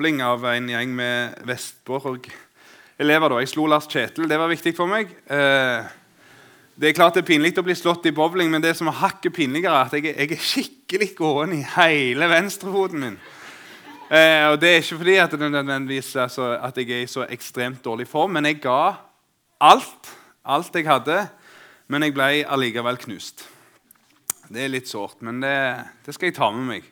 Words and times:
bowling 0.00 0.22
av 0.24 0.40
en 0.48 0.68
gjeng 0.70 0.92
med 0.96 1.42
Vestborg-elever. 1.44 3.34
Jeg 3.42 3.50
slo 3.50 3.66
Lars 3.68 3.84
Kjetil. 3.84 4.24
Det 4.30 4.38
var 4.40 4.48
viktig 4.48 4.72
for 4.72 4.88
meg. 4.88 5.10
Eh, 5.28 5.88
det 6.72 6.88
er 6.88 6.94
klart 6.96 7.18
det 7.18 7.20
er 7.20 7.26
pinlig 7.28 7.50
å 7.60 7.64
bli 7.66 7.76
slått 7.76 8.08
i 8.08 8.12
bowling, 8.16 8.48
men 8.48 8.64
det 8.64 8.72
som 8.78 8.88
er 8.88 8.96
hakket 8.96 9.34
pinligere, 9.36 9.74
er 9.76 9.90
at 9.90 9.96
jeg, 9.98 10.14
jeg 10.14 10.32
er 10.32 10.46
skikkelig 10.46 11.10
gåen 11.18 11.52
i 11.58 11.60
hele 11.74 12.30
venstrefoten 12.32 13.04
min. 13.04 13.18
Eh, 14.08 14.46
og 14.48 14.56
Det 14.62 14.70
er 14.70 14.80
ikke 14.80 15.02
fordi 15.02 15.18
at, 15.20 15.36
altså, 15.36 16.48
at 16.56 16.80
jeg 16.80 16.88
er 16.96 17.04
i 17.04 17.12
så 17.18 17.28
ekstremt 17.28 17.84
dårlig 17.84 18.08
form, 18.08 18.38
men 18.38 18.48
jeg 18.48 18.62
ga 18.64 18.94
alt, 19.60 20.14
alt 20.48 20.80
jeg 20.80 20.88
hadde. 20.88 21.26
Men 21.92 22.08
jeg 22.08 22.16
ble 22.16 22.30
allikevel 22.48 23.04
knust. 23.04 23.44
Det 24.48 24.64
er 24.64 24.72
litt 24.72 24.88
sårt, 24.88 25.20
men 25.20 25.44
det, 25.44 25.58
det, 26.06 26.16
skal 26.16 26.32
jeg 26.32 26.40
ta 26.40 26.48
med 26.56 26.70
meg. 26.72 26.88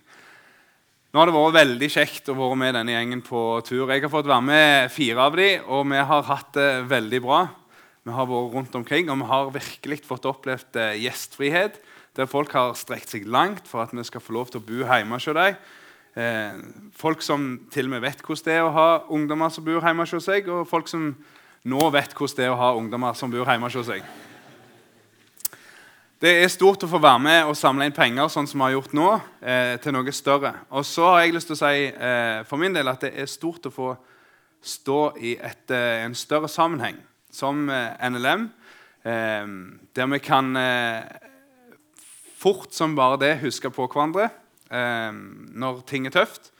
Nå 1.09 1.22
har 1.22 1.30
det 1.30 1.32
vært 1.32 1.54
veldig 1.56 1.88
kjekt 1.88 2.27
å 2.29 2.34
være 2.36 2.56
med 2.61 2.75
denne 2.77 2.93
gjengen 2.93 3.20
på 3.25 3.43
tur. 3.64 3.88
Jeg 3.88 4.02
har 4.04 4.11
fått 4.12 4.27
være 4.29 4.45
med 4.45 4.90
fire 4.93 5.22
av 5.25 5.39
dem, 5.40 5.62
og 5.64 5.86
vi 5.89 6.03
har 6.11 6.26
hatt 6.29 6.50
det 6.53 6.67
veldig 6.90 7.21
bra. 7.25 7.39
Vi 8.04 8.12
har 8.12 8.29
vært 8.29 8.53
rundt 8.53 8.76
omkring, 8.76 9.08
og 9.08 9.17
vi 9.22 9.29
har 9.31 9.48
virkelig 9.54 10.03
fått 10.04 10.29
opplevd 10.29 10.76
eh, 10.76 10.98
gjestfrihet. 11.07 11.81
Der 12.12 12.29
folk 12.29 12.53
har 12.53 12.76
strekt 12.76 13.14
seg 13.14 13.25
langt 13.25 13.64
for 13.71 13.86
at 13.86 13.96
vi 13.96 14.04
skal 14.04 14.21
få 14.21 14.36
lov 14.36 14.53
til 14.53 14.61
å 14.61 14.67
bo 14.68 14.84
hjemme 14.84 15.17
hos 15.17 15.31
dem. 15.32 15.57
Eh, 16.12 16.61
folk 17.00 17.25
som 17.25 17.54
til 17.72 17.89
og 17.89 17.96
med 17.96 18.04
vet 18.04 18.20
hvordan 18.20 18.45
det 18.50 18.59
er 18.59 18.68
å 18.68 18.76
ha 18.76 18.89
ungdommer 19.09 19.54
som 19.54 19.64
bor 19.64 19.81
hjemme 19.81 20.04
hos 20.04 20.29
seg, 20.29 20.53
og 20.53 20.68
folk 20.68 20.93
som 20.93 21.14
nå 21.64 21.89
vet 21.96 22.12
hvordan 22.12 22.36
det 22.36 22.50
er 22.50 22.53
å 22.53 22.61
ha 22.61 22.75
ungdommer 22.76 23.17
som 23.17 23.32
bor 23.32 23.48
hjemme 23.48 23.72
hos 23.72 23.89
seg. 23.89 24.04
Det 26.18 26.32
er 26.35 26.49
stort 26.50 26.82
å 26.82 26.89
få 26.90 26.99
være 26.99 27.18
med 27.22 27.45
og 27.46 27.54
samle 27.54 27.86
inn 27.86 27.95
penger 27.95 28.26
sånn 28.32 28.49
som 28.50 28.59
vi 28.59 28.67
har 28.67 28.72
gjort 28.75 28.95
nå, 28.99 29.11
eh, 29.39 29.76
til 29.79 29.93
noe 29.95 30.11
større. 30.11 30.50
Og 30.75 30.82
så 30.82 31.04
har 31.13 31.21
jeg 31.22 31.35
lyst 31.36 31.46
til 31.46 31.54
å 31.54 31.59
si 31.61 31.85
eh, 31.95 32.39
for 32.48 32.59
min 32.59 32.75
del 32.75 32.91
at 32.91 33.05
det 33.05 33.12
er 33.14 33.28
stort 33.31 33.69
å 33.69 33.70
få 33.70 33.92
stå 34.59 34.97
i 35.23 35.36
et, 35.39 35.70
eh, 35.70 36.03
en 36.03 36.17
større 36.19 36.50
sammenheng, 36.50 36.98
som 37.31 37.70
eh, 37.70 37.95
NLM, 38.11 38.48
eh, 39.07 39.47
der 39.95 40.09
vi 40.11 40.19
kan 40.19 40.59
eh, 40.59 41.07
fort 42.35 42.75
som 42.75 42.97
bare 42.98 43.20
det 43.23 43.39
huske 43.45 43.70
på 43.70 43.87
hverandre 43.87 44.31
når 44.69 45.79
ting 45.89 46.05
er 46.05 46.12
tøft. 46.12 46.51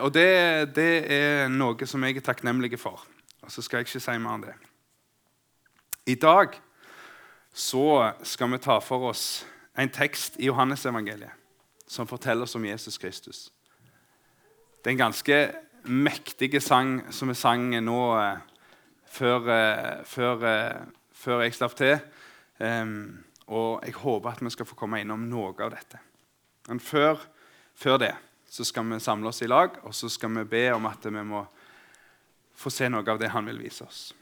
og 0.00 0.08
det, 0.14 0.72
det, 0.72 1.04
er 1.12 1.50
noe 1.52 1.84
som 1.84 2.00
jeg 2.06 2.16
er 2.16 2.24
takknemlig 2.24 2.78
for. 2.80 3.02
Og 3.44 3.52
så 3.52 3.60
skal 3.60 3.82
jeg 3.82 3.90
ikke 3.90 4.00
si 4.00 4.14
mer 4.16 4.38
enn 4.38 4.46
det. 4.46 4.54
I 6.08 6.14
dag 6.16 6.56
så 7.56 8.12
skal 8.22 8.50
vi 8.52 8.58
ta 8.60 8.74
for 8.84 9.08
oss 9.08 9.46
en 9.80 9.88
tekst 9.88 10.34
i 10.36 10.50
Johannesevangeliet 10.50 11.32
som 11.88 12.08
forteller 12.08 12.44
oss 12.44 12.54
om 12.58 12.64
Jesus 12.66 12.98
Kristus. 13.00 13.46
Det 14.82 14.90
er 14.90 14.96
en 14.96 15.06
ganske 15.06 15.38
mektig 15.88 16.50
sang 16.62 16.98
som 17.14 17.30
vi 17.32 17.36
sang 17.38 17.70
nå 17.80 18.00
eh, 18.18 18.42
før, 19.08 19.48
eh, 19.54 20.04
før, 20.04 20.44
eh, 20.50 20.82
før, 21.16 21.44
jeg 21.46 21.56
slapp 21.56 21.78
til. 21.78 21.96
Um, 22.58 23.24
og 23.46 23.84
jeg 23.86 23.96
håper 24.02 24.30
at 24.30 24.42
vi 24.44 24.52
skal 24.52 24.68
få 24.68 24.76
komme 24.76 25.00
innom 25.00 25.24
noe 25.30 25.54
av 25.56 25.72
dette. 25.72 26.00
Men 26.68 26.80
før, 26.80 27.24
før, 27.74 27.98
det 28.02 28.12
så 28.50 28.64
skal 28.68 28.88
vi 28.90 29.00
samle 29.00 29.32
oss 29.32 29.42
i 29.44 29.48
lag 29.48 29.80
og 29.82 29.94
så 29.94 30.08
skal 30.12 30.32
vi 30.40 30.44
be 30.50 30.64
om 30.74 30.86
at 30.88 31.08
vi 31.08 31.24
må 31.24 31.44
få 32.56 32.72
se 32.72 32.88
noe 32.92 33.04
av 33.04 33.20
det 33.20 33.32
han 33.32 33.48
vil 33.48 33.64
vise 33.64 33.84
oss. 33.84 34.12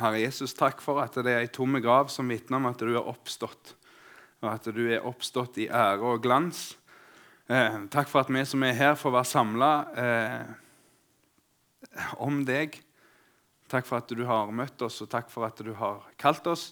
Herre 0.00 0.22
Jesus, 0.22 0.54
takk 0.56 0.80
for 0.80 1.02
at 1.02 1.16
det 1.20 1.28
er 1.28 1.42
ei 1.44 1.50
tomme 1.52 1.82
grav 1.84 2.08
som 2.12 2.28
vitner 2.32 2.56
om 2.56 2.68
at 2.70 2.80
du 2.80 2.94
er 2.94 3.04
oppstått, 3.04 3.74
og 4.40 4.48
at 4.48 4.68
du 4.72 4.86
er 4.88 5.04
oppstått 5.04 5.58
i 5.60 5.68
ære 5.68 6.00
og 6.00 6.22
glans. 6.24 6.70
Eh, 7.50 7.76
takk 7.92 8.08
for 8.08 8.22
at 8.22 8.30
vi 8.32 8.44
som 8.48 8.62
er 8.64 8.78
her, 8.78 8.94
får 8.96 9.12
være 9.12 9.28
samla 9.28 9.70
eh, 10.00 10.46
om 12.22 12.40
deg. 12.48 12.78
Takk 13.70 13.86
for 13.86 14.00
at 14.00 14.14
du 14.16 14.24
har 14.24 14.52
møtt 14.54 14.80
oss, 14.86 15.02
og 15.04 15.10
takk 15.12 15.28
for 15.32 15.44
at 15.44 15.60
du 15.66 15.74
har 15.76 16.06
kalt 16.20 16.48
oss. 16.48 16.70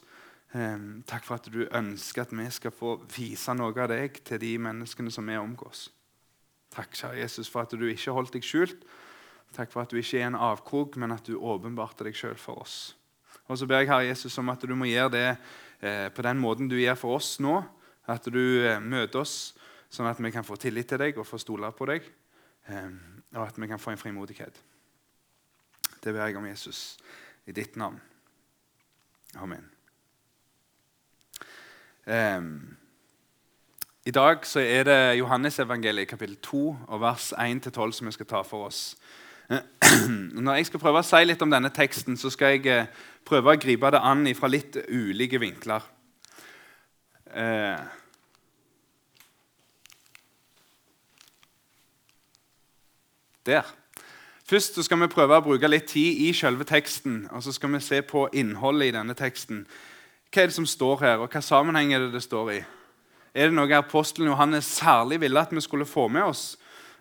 Eh, 0.57 0.79
takk 1.05 1.27
for 1.27 1.37
at 1.37 1.51
du 1.53 1.67
ønsker 1.67 2.25
at 2.25 2.33
vi 2.33 2.47
skal 2.55 2.73
få 2.73 2.97
vise 3.13 3.53
noe 3.59 3.75
av 3.77 3.91
deg 3.93 4.23
til 4.25 4.41
de 4.41 4.55
menneskene 4.71 5.13
som 5.13 5.29
vi 5.29 5.37
omgås. 5.37 5.91
Takk, 6.73 6.97
kjære 6.97 7.21
Jesus, 7.21 7.51
for 7.53 7.67
at 7.67 7.77
du 7.77 7.85
ikke 7.89 8.15
holdt 8.17 8.33
deg 8.39 8.47
skjult. 8.47 8.89
Takk 9.57 9.73
for 9.73 9.85
at 9.85 9.93
du 9.93 10.01
ikke 10.01 10.21
er 10.21 10.29
en 10.29 10.39
avkrok, 10.49 10.97
men 11.01 11.13
at 11.13 11.29
du 11.29 11.37
åpenbarte 11.37 12.09
deg 12.09 12.17
sjøl 12.17 12.37
for 12.41 12.65
oss. 12.65 12.79
Og 13.49 13.59
så 13.59 13.67
ber 13.67 13.81
jeg 13.81 13.89
Herre 13.89 14.11
Jesus 14.11 14.37
om 14.39 14.51
at 14.53 14.63
du 14.69 14.75
må 14.77 14.85
gjøre 14.91 15.13
det 15.15 15.29
eh, 15.81 16.09
på 16.13 16.25
den 16.25 16.41
måten 16.41 16.69
du 16.69 16.77
gjør 16.77 16.99
for 17.01 17.17
oss 17.17 17.39
nå. 17.41 17.63
At 18.09 18.29
du 18.29 18.41
eh, 18.61 18.81
møter 18.81 19.23
oss 19.23 19.55
sånn 19.89 20.09
at 20.11 20.21
vi 20.21 20.33
kan 20.35 20.45
få 20.45 20.59
tillit 20.61 20.91
til 20.91 21.01
deg 21.01 21.17
og 21.17 21.27
få 21.27 21.41
stole 21.41 21.71
på 21.73 21.89
deg. 21.89 22.05
Eh, 22.69 22.91
og 23.37 23.47
at 23.47 23.57
vi 23.57 23.69
kan 23.71 23.81
få 23.81 23.95
en 23.95 24.01
frimodighet. 24.01 24.61
Det 25.99 26.13
ber 26.13 26.27
jeg 26.27 26.37
om 26.37 26.49
Jesus 26.49 26.99
i 27.49 27.57
ditt 27.57 27.77
navn. 27.81 27.97
Amen. 29.41 29.65
I 34.09 34.13
dag 34.17 34.47
så 34.49 34.63
er 34.65 34.87
det 34.89 35.19
Johannesevangeliet 35.19 36.09
kapittel 36.09 36.39
2 36.41 36.61
og 36.89 37.01
vers 37.03 37.35
1-12 37.37 37.93
som 37.93 38.09
vi 38.09 38.15
skal 38.17 38.29
ta 38.31 38.41
for 38.47 38.71
oss. 38.71 38.97
Når 40.33 40.55
jeg 40.55 40.69
skal 40.71 40.81
prøve 40.81 41.03
å 41.03 41.05
si 41.05 41.21
litt 41.25 41.43
om 41.45 41.53
denne 41.53 41.69
teksten, 41.73 42.17
så 42.17 42.31
skal 42.33 42.57
jeg 42.57 42.89
prøve 43.29 43.55
å 43.55 43.61
gripe 43.61 43.93
det 43.93 44.01
an 44.03 44.27
fra 44.37 44.51
litt 44.51 44.79
ulike 44.89 45.41
vinkler. 45.41 45.85
Eh. 47.29 47.81
Der. 53.49 53.69
Først 54.49 54.79
skal 54.85 55.01
vi 55.03 55.11
prøve 55.13 55.37
å 55.37 55.45
bruke 55.45 55.69
litt 55.69 55.91
tid 55.93 56.23
i 56.25 56.33
selve 56.37 56.65
teksten. 56.69 57.27
og 57.33 57.43
Så 57.45 57.53
skal 57.53 57.73
vi 57.75 57.85
se 57.85 58.01
på 58.03 58.27
innholdet 58.33 58.89
i 58.89 58.97
denne 58.97 59.17
teksten. 59.17 59.67
Hva 60.33 60.43
er 60.43 60.49
det 60.49 60.57
som 60.57 60.67
står 60.69 61.01
her, 61.05 61.23
og 61.25 61.33
hva 61.33 61.41
sammenheng 61.45 61.93
er 61.93 62.07
det 62.07 62.15
det 62.17 62.25
står 62.25 62.53
i? 62.53 62.59
Er 63.35 63.49
det 63.49 63.57
noe 63.57 63.77
apostelen 63.77 64.31
Johannes 64.31 64.69
særlig 64.81 65.21
ville 65.21 65.41
at 65.41 65.53
vi 65.53 65.61
skulle 65.61 65.89
få 65.89 66.09
med 66.09 66.25
oss? 66.31 66.57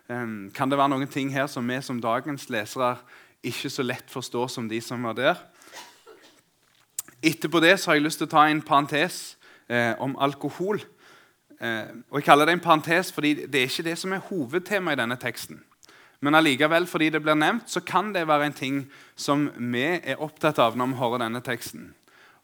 Kan 0.08 0.70
det 0.70 0.78
være 0.78 0.92
noen 0.94 1.08
ting 1.08 1.32
her 1.32 1.48
som 1.48 1.66
vi 1.68 1.80
som 1.84 2.00
dagens 2.00 2.48
lesere 2.52 2.94
ikke 3.44 3.70
så 3.72 3.84
lett 3.84 4.08
forstår 4.12 4.48
som 4.52 4.68
de 4.68 4.80
som 4.84 5.04
var 5.04 5.16
der? 5.16 5.40
Etterpå 7.22 7.60
det 7.60 7.74
så 7.80 7.90
har 7.90 7.98
jeg 7.98 8.06
lyst 8.06 8.20
til 8.22 8.28
å 8.28 8.34
ta 8.36 8.44
en 8.46 8.62
parentes 8.62 9.36
eh, 9.66 9.94
om 9.98 10.14
alkohol. 10.22 10.80
Eh, 11.58 11.90
og 12.10 12.20
Jeg 12.20 12.26
kaller 12.28 12.46
det 12.46 12.58
en 12.58 12.62
parentes 12.62 13.10
fordi 13.14 13.34
det 13.46 13.62
er 13.62 13.70
ikke 13.70 13.88
det 13.90 13.96
som 13.98 14.14
er 14.14 14.22
hovedtema 14.28 14.94
i 14.94 15.00
denne 15.00 15.18
teksten. 15.18 15.62
Men 16.20 16.34
allikevel, 16.34 16.86
fordi 16.90 17.10
det 17.14 17.22
blir 17.22 17.38
nevnt, 17.38 17.70
så 17.70 17.80
kan 17.80 18.12
det 18.14 18.26
være 18.26 18.48
en 18.50 18.56
ting 18.56 18.78
som 19.14 19.48
vi 19.56 19.84
er 19.98 20.18
opptatt 20.22 20.58
av 20.58 20.78
når 20.78 20.92
vi 20.92 20.98
hører 20.98 21.22
denne 21.22 21.42
teksten. 21.46 21.92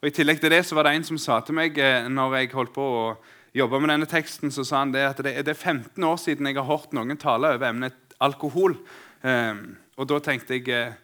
Og 0.03 0.11
I 0.11 0.15
tillegg 0.15 0.43
til 0.43 0.53
det 0.53 0.63
så 0.67 0.77
var 0.77 0.87
det 0.87 0.99
en 0.99 1.07
som 1.07 1.19
sa 1.19 1.41
til 1.43 1.57
meg 1.59 1.79
eh, 1.79 2.11
når 2.11 2.39
jeg 2.39 2.53
holdt 2.55 2.75
på 2.75 2.85
å 2.85 3.07
jobbe 3.55 3.79
med 3.81 3.95
denne 3.95 4.11
teksten, 4.11 4.51
så 4.51 4.67
sa 4.67 4.83
han 4.83 4.93
det 4.95 5.07
at 5.07 5.23
det, 5.23 5.37
er 5.39 5.55
15 5.55 6.03
år 6.03 6.19
siden 6.19 6.51
jeg 6.51 6.59
har 6.59 6.67
hørt 6.67 6.95
noen 6.95 7.19
tale 7.19 7.55
over 7.55 7.71
emnet 7.71 8.15
alkohol. 8.23 8.77
Eh, 9.23 9.55
og 9.95 10.11
da 10.11 10.19
tenkte 10.23 10.59
jeg 10.59 10.71
eh, 10.75 10.95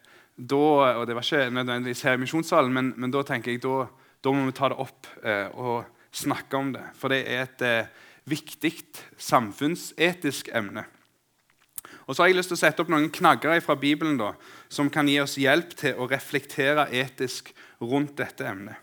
da, 0.49 0.97
Og 0.99 1.07
det 1.07 1.15
var 1.15 1.25
ikke 1.25 1.49
nødvendigvis 1.53 2.01
her 2.07 2.17
i 2.17 2.21
misjonssalen, 2.21 2.73
men, 2.73 2.93
men, 2.97 3.11
da 3.11 3.21
tenker 3.23 3.51
jeg 3.51 3.61
da, 3.63 3.85
da 4.23 4.33
må 4.33 4.47
vi 4.47 4.55
ta 4.57 4.69
det 4.71 4.79
opp 4.81 5.09
eh, 5.23 5.47
og 5.53 5.85
snakke 6.11 6.57
om 6.57 6.73
det. 6.73 6.83
For 6.97 7.13
det 7.13 7.21
er 7.29 7.45
et 7.45 7.61
eh, 7.67 7.91
viktig 8.29 8.73
samfunnsetisk 9.17 10.49
emne. 10.53 10.85
Og 12.07 12.15
så 12.15 12.23
har 12.23 12.31
jeg 12.31 12.39
lyst 12.39 12.51
til 12.51 12.57
å 12.57 12.61
sette 12.61 12.83
opp 12.83 12.91
noen 12.91 13.11
knagger 13.13 13.61
fra 13.63 13.77
Bibelen 13.79 14.17
da, 14.19 14.33
som 14.69 14.89
kan 14.91 15.09
gi 15.09 15.19
oss 15.21 15.37
hjelp 15.39 15.75
til 15.79 15.99
å 15.99 16.09
reflektere 16.11 16.89
etisk 16.91 17.53
rundt 17.81 18.17
dette 18.19 18.47
emnet. 18.47 18.75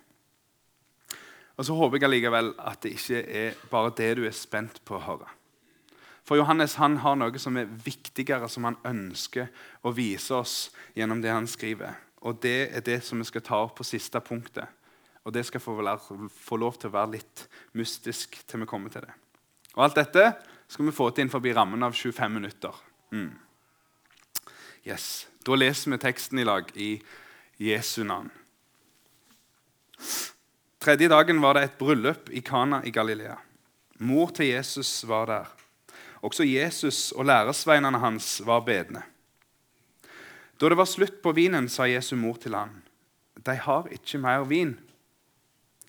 Og 1.59 1.67
så 1.67 1.75
håper 1.75 1.99
jeg 1.99 2.07
allikevel 2.07 2.53
at 2.63 2.85
det 2.85 2.95
ikke 2.95 3.23
er 3.27 3.59
bare 3.71 3.95
det 3.99 4.13
du 4.21 4.23
er 4.29 4.37
spent 4.37 4.79
på 4.87 4.95
å 4.97 5.03
høre. 5.03 5.38
For 6.28 6.37
Johannes 6.37 6.75
han 6.77 6.99
har 7.00 7.16
noe 7.16 7.41
som 7.41 7.56
er 7.56 7.71
viktigere, 7.84 8.50
som 8.53 8.66
han 8.69 8.77
ønsker 8.84 9.49
å 9.81 9.94
vise 9.97 10.35
oss 10.37 10.56
gjennom 10.93 11.23
det 11.25 11.32
han 11.32 11.49
skriver. 11.49 11.94
Og 12.29 12.43
Det 12.43 12.69
er 12.69 12.85
det 12.85 12.99
som 13.06 13.19
vi 13.19 13.25
skal 13.25 13.44
ta 13.47 13.62
opp 13.64 13.79
på 13.79 13.87
siste 13.87 14.20
punktet. 14.20 14.69
Og 15.25 15.32
Det 15.32 15.47
skal 15.47 15.61
få, 15.61 15.79
få 16.29 16.56
lov 16.56 16.76
til 16.76 16.91
å 16.91 16.97
være 16.99 17.14
litt 17.17 17.47
mystisk 17.73 18.37
til 18.44 18.61
vi 18.61 18.69
kommer 18.69 18.93
til 18.93 19.06
det. 19.06 19.14
Og 19.76 19.85
Alt 19.87 19.97
dette 19.97 20.26
skal 20.69 20.85
vi 20.85 20.93
få 20.93 21.08
til 21.11 21.25
innenfor 21.25 21.41
rammen 21.56 21.82
av 21.82 21.97
25 21.97 22.32
minutter. 22.32 22.75
Mm. 23.11 23.32
Yes. 24.85 25.29
Da 25.44 25.56
leser 25.56 25.94
vi 25.94 25.99
teksten 26.03 26.38
i 26.38 26.44
lag 26.44 26.69
i 26.76 26.99
Jesu 27.56 28.05
navn. 28.05 28.29
Tredje 30.79 31.08
dagen 31.08 31.41
var 31.41 31.56
det 31.56 31.62
et 31.64 31.79
bryllup 31.79 32.29
i 32.29 32.41
Kana 32.44 32.82
i 32.85 32.93
Galilea. 32.93 33.38
Mor 34.05 34.29
til 34.31 34.53
Jesus 34.53 35.06
var 35.08 35.26
der. 35.26 35.57
Også 36.23 36.44
Jesus 36.44 37.12
og 37.12 37.29
læresveinene 37.29 37.99
hans 38.03 38.41
var 38.47 38.65
bedne. 38.67 39.03
Da 40.59 40.69
det 40.69 40.79
var 40.79 40.91
slutt 40.91 41.20
på 41.23 41.32
vinen, 41.32 41.69
sa 41.70 41.87
Jesu 41.87 42.17
mor 42.17 42.38
til 42.43 42.55
ham, 42.55 42.82
De 43.47 43.55
har 43.55 43.87
ikke 43.94 44.19
mer 44.19 44.43
vin. 44.44 44.75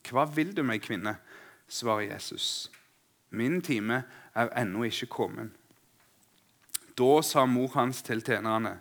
Hva 0.09 0.25
vil 0.25 0.53
du 0.55 0.63
meg, 0.63 0.81
kvinne? 0.81 1.17
svarer 1.67 2.13
Jesus. 2.13 2.69
Min 3.29 3.61
time 3.61 4.03
er 4.35 4.49
ennå 4.57 4.83
ikke 4.83 5.09
kommet. 5.09 5.49
Da 6.97 7.21
sa 7.21 7.45
mor 7.45 7.71
hans 7.75 8.01
til 8.01 8.21
tjenerne, 8.21 8.79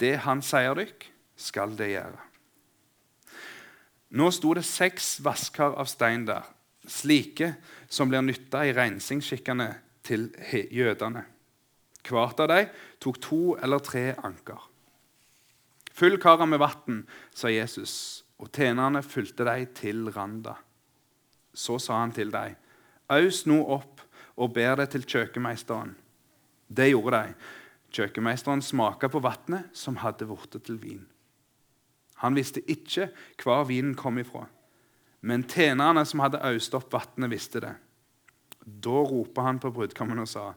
det 0.00 0.18
han 0.24 0.42
sier 0.42 0.74
dykk, 0.74 1.06
skal 1.36 1.74
det 1.76 1.90
gjøre. 1.92 2.20
Nå 4.16 4.30
sto 4.32 4.54
det 4.54 4.64
seks 4.64 5.16
vasker 5.24 5.74
av 5.76 5.88
stein 5.90 6.24
der, 6.28 6.46
slike 6.86 7.56
som 7.90 8.08
blir 8.08 8.22
nytta 8.24 8.62
i 8.64 8.74
rensingsskikkene 8.76 9.68
til 10.06 10.30
jødene. 10.72 11.24
Hvert 12.06 12.40
av 12.40 12.50
dem 12.52 12.70
tok 13.02 13.18
to 13.22 13.40
eller 13.62 13.82
tre 13.82 14.12
anker. 14.24 14.60
Fyll 15.96 16.18
karet 16.20 16.48
med 16.48 16.60
vann, 16.60 17.04
sa 17.34 17.50
Jesus, 17.50 18.22
og 18.38 18.52
tjenerne 18.52 19.02
fulgte 19.02 19.46
dem 19.48 19.70
til 19.74 20.10
randa. 20.12 20.58
Så 21.56 21.78
sa 21.80 22.02
han 22.02 22.12
til 22.12 22.30
dem, 22.34 22.56
aus 23.08 23.46
nå 23.48 23.62
opp 23.64 24.02
og 24.36 24.52
ber 24.52 24.76
det 24.82 24.90
til 24.92 25.06
kjøkkenmeisteren. 25.08 25.94
Det 26.68 26.90
gjorde 26.90 27.22
de. 27.22 27.34
Kjøkkenmeisteren 27.96 28.60
smaka 28.62 29.08
på 29.08 29.22
vannet 29.24 29.70
som 29.72 30.02
hadde 30.02 30.28
blitt 30.28 30.58
til 30.66 30.76
vin. 30.82 31.06
Han 32.20 32.36
visste 32.36 32.60
ikke 32.68 33.10
hvor 33.40 33.64
vinen 33.68 33.94
kom 33.96 34.18
ifra, 34.20 34.46
men 35.20 35.44
tjenerne 35.48 36.04
som 36.08 36.20
hadde 36.24 36.44
øst 36.52 36.74
opp 36.76 36.92
vannet, 36.92 37.30
visste 37.32 37.60
det. 37.64 37.72
Da 38.66 39.02
ropa 39.06 39.46
han 39.46 39.60
på 39.62 39.70
brudgommen 39.70 40.18
og 40.18 40.28
sa, 40.30 40.50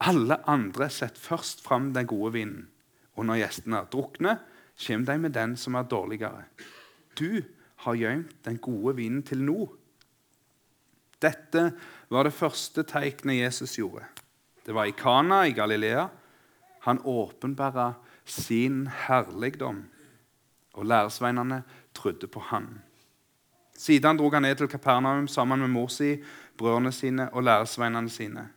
alle 0.00 0.38
andre 0.48 0.88
setter 0.88 1.20
først 1.20 1.64
fram 1.64 1.90
den 1.92 2.06
gode 2.08 2.32
vinen, 2.38 2.68
og 3.18 3.26
når 3.26 3.42
gjestene 3.42 3.82
er 3.82 3.90
drukne, 3.92 4.36
kommer 4.80 5.10
de 5.10 5.18
med 5.18 5.34
den 5.34 5.56
som 5.60 5.74
er 5.76 5.88
dårligere. 5.90 6.44
Du 7.18 7.42
har 7.84 7.98
gjemt 7.98 8.38
den 8.46 8.56
gode 8.62 8.96
vinen 8.96 9.22
til 9.26 9.42
nå. 9.44 9.66
Dette 11.20 11.66
var 12.08 12.24
det 12.24 12.32
første 12.32 12.84
tegnet 12.88 13.42
Jesus 13.42 13.76
gjorde. 13.76 14.06
Det 14.64 14.72
var 14.74 14.88
i 14.88 14.96
Kana 14.96 15.42
i 15.44 15.52
Galilea. 15.52 16.06
Han 16.86 17.02
åpenbæra 17.04 17.92
sin 18.24 18.86
herligdom, 18.86 19.82
og 20.72 20.86
læresveinene 20.86 21.62
trodde 21.94 22.26
på 22.26 22.40
han. 22.40 22.80
Siden 23.76 24.16
dro 24.16 24.30
han 24.30 24.42
ned 24.42 24.56
til 24.56 24.68
Kapernaum 24.68 25.28
sammen 25.28 25.60
med 25.60 25.68
mor 25.68 25.88
si, 25.88 26.18
brødrene 26.60 26.92
sine 26.92 27.30
og 27.32 27.44
læresveinene 27.46 28.12
sine. 28.12 28.48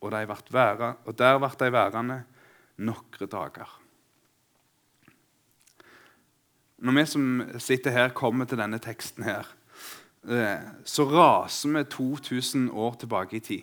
Og, 0.00 0.12
de 0.12 0.36
væra, 0.52 0.94
og 1.04 1.18
der 1.18 1.38
ble 1.40 1.50
de 1.60 1.72
værende 1.72 2.22
noen 2.76 3.30
dager. 3.32 3.70
Når 6.78 6.92
vi 6.92 7.06
som 7.08 7.28
sitter 7.58 7.90
her, 7.90 8.12
kommer 8.12 8.44
til 8.44 8.60
denne 8.60 8.78
teksten 8.78 9.24
her, 9.24 9.48
eh, 10.28 10.60
så 10.84 11.06
raser 11.08 11.72
vi 11.72 11.84
2000 11.84 12.70
år 12.70 12.98
tilbake 13.00 13.36
i 13.36 13.40
tid. 13.40 13.62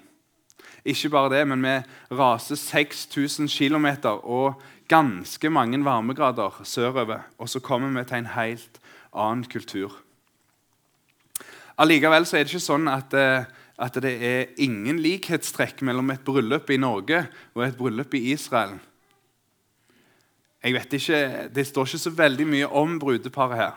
Ikke 0.85 1.09
bare 1.09 1.29
det, 1.31 1.47
men 1.47 1.63
vi 1.63 1.75
raser 2.11 2.55
6000 2.55 3.47
km 3.47 3.87
og 4.23 4.61
ganske 4.87 5.49
mange 5.49 5.85
varmegrader 5.85 6.61
sørover. 6.63 7.19
Og 7.37 7.49
så 7.49 7.59
kommer 7.59 7.93
vi 7.93 8.07
til 8.07 8.17
en 8.17 8.33
helt 8.33 8.81
annen 9.13 9.45
kultur. 9.45 9.93
Allikevel 11.77 12.21
er 12.21 12.43
det 12.43 12.53
ikke 12.53 12.61
sånn 12.61 12.87
at, 12.87 13.13
eh, 13.13 13.45
at 13.81 13.95
det 14.03 14.13
er 14.13 14.51
ingen 14.61 14.99
likhetstrekk 15.01 15.81
mellom 15.85 16.11
et 16.13 16.23
bryllup 16.25 16.69
i 16.69 16.77
Norge 16.77 17.23
og 17.55 17.63
et 17.65 17.77
bryllup 17.77 18.13
i 18.13 18.31
Israel. 18.33 18.77
Jeg 20.63 20.73
vet 20.73 20.93
ikke, 20.93 21.49
Det 21.53 21.67
står 21.67 21.85
ikke 21.85 21.97
så 21.97 22.09
veldig 22.09 22.47
mye 22.47 22.67
om 22.67 22.99
brudeparet 22.99 23.57
her. 23.57 23.73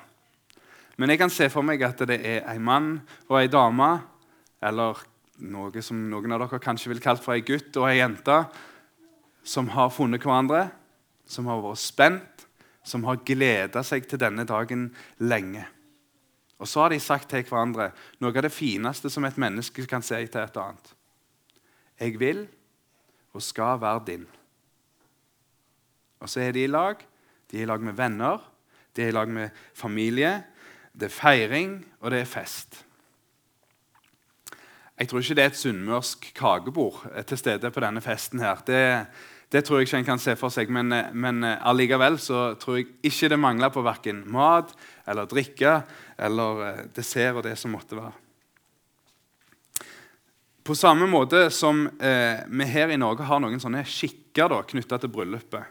Men 0.97 1.11
jeg 1.11 1.19
kan 1.19 1.31
se 1.31 1.49
for 1.51 1.63
meg 1.63 1.83
at 1.83 1.99
det 2.09 2.21
er 2.25 2.47
en 2.49 2.63
mann 2.63 3.01
og 3.29 3.43
en 3.43 3.51
dame, 3.51 3.91
eller 4.63 5.03
noe 5.39 5.83
som 5.83 5.99
noen 6.11 6.33
av 6.33 6.41
dere 6.41 6.61
kanskje 6.63 6.89
vil 6.93 7.03
kalt 7.05 7.25
for 7.25 7.35
en 7.35 7.45
gutt 7.45 7.77
og 7.77 7.91
en 7.91 7.99
jente, 7.99 8.39
som 9.45 9.69
har 9.69 9.91
funnet 9.91 10.23
hverandre, 10.23 10.71
som 11.27 11.47
har 11.51 11.61
vært 11.61 11.83
spent, 11.83 12.47
som 12.87 13.05
har 13.05 13.21
gleda 13.27 13.83
seg 13.85 14.07
til 14.09 14.23
denne 14.23 14.47
dagen 14.49 14.89
lenge. 15.19 15.67
Og 16.59 16.69
så 16.69 16.85
har 16.85 16.93
de 16.93 17.01
sagt 17.03 17.29
til 17.31 17.45
hverandre 17.45 17.91
noe 18.23 18.33
av 18.33 18.47
det 18.47 18.55
fineste 18.55 19.11
som 19.13 19.27
et 19.29 19.39
menneske 19.41 19.85
kan 19.89 20.05
si 20.05 20.19
til 20.25 20.41
et 20.41 20.61
annet. 20.61 20.93
Jeg 22.01 22.17
vil 22.21 22.47
og 23.37 23.45
skal 23.45 23.81
være 23.81 24.05
din. 24.07 24.27
Og 26.21 26.31
så 26.33 26.41
er 26.41 26.57
de 26.57 26.65
i 26.65 26.71
lag. 26.71 27.01
De 27.51 27.59
er 27.59 27.67
i 27.67 27.69
lag 27.69 27.83
med 27.85 27.95
venner, 27.95 28.41
de 28.97 29.05
er 29.05 29.13
i 29.13 29.15
lag 29.15 29.29
med 29.29 29.51
familie. 29.75 30.33
Det 30.97 31.11
er 31.11 31.15
feiring, 31.15 31.77
og 32.01 32.11
det 32.11 32.21
er 32.21 32.31
fest. 32.31 32.87
Jeg 34.97 35.09
tror 35.09 35.21
ikke 35.21 35.37
det 35.37 35.45
er 35.45 35.51
et 35.53 35.59
sunnmørsk 35.61 36.31
kakebord 36.35 37.03
til 37.29 37.39
stede 37.39 37.71
på 37.71 37.81
denne 37.85 38.01
festen. 38.01 38.41
her. 38.41 38.63
Det, 38.67 39.07
det 39.55 39.63
tror 39.63 39.79
jeg 39.79 39.89
ikke 39.89 40.01
en 40.03 40.09
kan 40.09 40.21
se 40.21 40.35
for 40.39 40.51
seg, 40.51 40.71
men, 40.75 40.91
men 41.15 41.45
allikevel 41.45 42.19
så 42.23 42.49
tror 42.59 42.81
jeg 42.81 42.89
ikke 43.07 43.31
det 43.31 43.39
mangler 43.39 43.71
på 43.71 43.85
verken 43.87 44.25
mat 44.35 44.73
eller 45.07 45.29
drikke 45.31 45.79
eller 46.19 46.63
eh, 46.67 46.81
dessert 46.97 47.39
og 47.39 47.47
det 47.47 47.55
som 47.61 47.75
måtte 47.77 47.99
være. 47.99 48.15
På 50.67 50.75
samme 50.75 51.07
måte 51.07 51.45
som 51.55 51.85
eh, 52.03 52.43
vi 52.51 52.67
her 52.73 52.91
i 52.91 52.99
Norge 52.99 53.29
har 53.29 53.39
noen 53.43 53.63
sånne 53.63 53.85
skikker 53.87 54.57
knytta 54.73 54.99
til 54.99 55.13
bryllupet. 55.15 55.71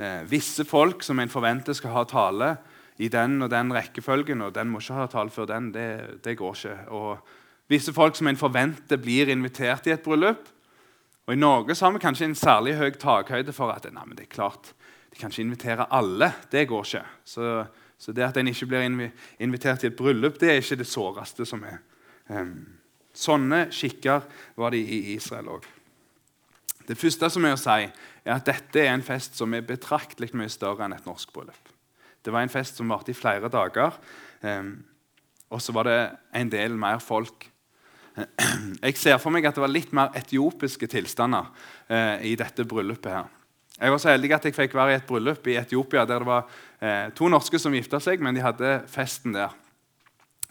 Eh, 0.00 0.22
visse 0.30 0.64
folk 0.64 1.04
som 1.04 1.20
en 1.20 1.32
forventer 1.32 1.76
skal 1.76 1.92
ha 1.98 2.06
tale 2.08 2.54
i 2.96 3.12
den 3.12 3.42
og 3.44 3.52
den 3.52 3.74
rekkefølgen, 3.76 4.40
og 4.40 4.56
den 4.56 4.72
må 4.72 4.80
ikke 4.80 4.96
ha 5.02 5.06
tale 5.12 5.32
før 5.34 5.52
den, 5.52 5.68
det, 5.76 5.88
det 6.24 6.38
går 6.40 6.56
ikke. 6.56 6.76
Og 6.96 7.38
Visse 7.72 7.92
folk 7.94 8.18
som 8.18 8.28
en 8.28 8.38
forventer 8.38 9.00
blir 9.00 9.30
invitert 9.32 9.86
i 9.88 9.94
et 9.94 10.02
bryllup. 10.04 10.44
Og 11.26 11.34
I 11.34 11.38
Norge 11.38 11.74
så 11.74 11.86
har 11.86 11.94
vi 11.94 12.02
kanskje 12.02 12.26
en 12.30 12.38
særlig 12.38 12.74
høy 12.80 12.90
takhøyde 12.98 13.54
for 13.54 13.70
at 13.70 13.86
nei, 13.86 14.04
men 14.06 14.18
det 14.18 14.26
er 14.26 14.34
klart, 14.34 14.72
de 15.12 15.20
kan 15.20 15.30
ikke 15.30 15.44
invitere 15.44 15.86
alle. 15.94 16.32
Det 16.50 16.64
går 16.68 16.86
ikke. 16.88 17.02
Så, 17.24 17.50
så 17.98 18.14
det 18.16 18.24
at 18.26 18.38
en 18.40 18.50
ikke 18.50 18.66
blir 18.66 18.86
invitert 19.38 19.82
til 19.82 19.92
et 19.92 19.98
bryllup, 19.98 20.40
det 20.40 20.50
er 20.50 20.62
ikke 20.62 20.80
det 20.80 20.88
såreste 20.90 21.46
som 21.46 21.62
er. 21.68 21.78
Um, 22.32 22.56
sånne 23.14 23.66
skikker 23.74 24.24
var 24.58 24.74
det 24.74 24.82
i 24.82 25.02
Israel 25.14 25.52
òg. 25.58 25.68
Det 26.88 26.98
første 26.98 27.28
som 27.30 27.44
er 27.46 27.54
å 27.54 27.60
si, 27.60 27.84
er 28.24 28.34
at 28.34 28.48
dette 28.48 28.82
er 28.82 28.90
en 28.90 29.04
fest 29.06 29.38
som 29.38 29.54
er 29.54 29.66
betraktelig 29.66 30.32
mye 30.34 30.50
større 30.50 30.86
enn 30.86 30.96
et 30.96 31.06
norsk 31.06 31.30
bryllup. 31.34 31.70
Det 32.22 32.34
var 32.34 32.42
en 32.42 32.52
fest 32.52 32.78
som 32.78 32.90
varte 32.90 33.12
i 33.12 33.18
flere 33.18 33.50
dager. 33.52 33.94
Um, 34.42 34.80
og 35.52 35.62
så 35.62 35.74
var 35.76 35.86
det 35.86 35.98
en 36.34 36.50
del 36.50 36.74
mer 36.80 37.02
folk 37.02 37.51
jeg 38.86 38.98
ser 39.00 39.20
for 39.22 39.32
meg 39.34 39.46
at 39.48 39.56
det 39.56 39.64
var 39.64 39.72
litt 39.72 39.92
mer 39.96 40.12
etiopiske 40.18 40.88
tilstander 40.90 41.48
eh, 41.88 42.32
i 42.32 42.34
dette 42.38 42.66
bryllupet. 42.68 43.12
her. 43.12 43.30
Jeg 43.78 43.90
var 43.90 43.98
så 43.98 44.12
heldig 44.12 44.34
at 44.36 44.44
jeg 44.46 44.54
fikk 44.56 44.74
være 44.76 44.92
i 44.92 44.98
et 45.00 45.08
bryllup 45.08 45.46
i 45.48 45.56
Etiopia 45.58 46.04
der 46.06 46.22
det 46.22 46.28
var 46.28 46.44
eh, 46.78 47.08
to 47.16 47.30
norske 47.32 47.58
som 47.58 47.74
gifta 47.74 48.00
seg, 48.02 48.20
men 48.22 48.36
de 48.36 48.44
hadde 48.44 48.74
festen 48.90 49.34
der. 49.34 49.54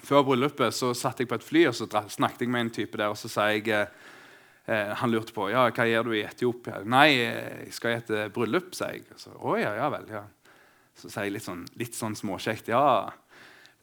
Før 0.01 0.25
bryllupet 0.25 0.74
så 0.74 0.89
satt 0.98 1.22
jeg 1.22 1.30
på 1.30 1.38
et 1.38 1.46
fly 1.46 1.68
og 1.70 1.77
så 1.77 1.86
snakket 1.86 2.48
jeg 2.48 2.51
med 2.51 2.65
en 2.65 2.74
type 2.74 2.98
der. 2.98 3.13
og 3.13 3.20
så 3.20 3.30
sa 3.30 3.51
jeg, 3.53 3.70
eh, 3.70 3.88
eh 4.68 4.94
Han 4.98 5.12
lurte 5.12 5.34
på 5.34 5.50
ja, 5.51 5.70
hva 5.70 5.86
gjør 5.86 6.10
du 6.10 6.18
i 6.18 6.25
Etiopia. 6.25 6.82
Nei, 6.84 7.10
jeg 7.13 7.74
skal 7.74 7.91
i 7.91 8.00
et 8.01 8.10
eh, 8.10 8.27
bryllup, 8.34 8.74
sa 8.75 8.91
jeg. 8.91 9.06
Så, 9.15 9.32
å 9.38 9.58
ja, 9.58 9.75
ja 9.77 9.89
vel, 9.89 10.10
ja. 10.10 10.25
Så 10.98 11.10
sa 11.10 11.24
jeg 11.24 11.38
litt 11.38 11.46
sånn, 11.46 11.65
litt 11.77 11.96
sånn 11.96 12.15
småkjekt. 12.15 12.68
Ja, 12.74 13.12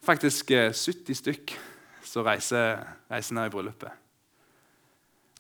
faktisk 0.05 0.51
70 0.51 0.67
eh, 0.67 1.15
stykk 1.23 1.57
som 2.05 2.27
reiser, 2.27 2.83
reiser 3.11 3.37
ned 3.37 3.49
i 3.49 3.53
bryllupet. 3.53 4.05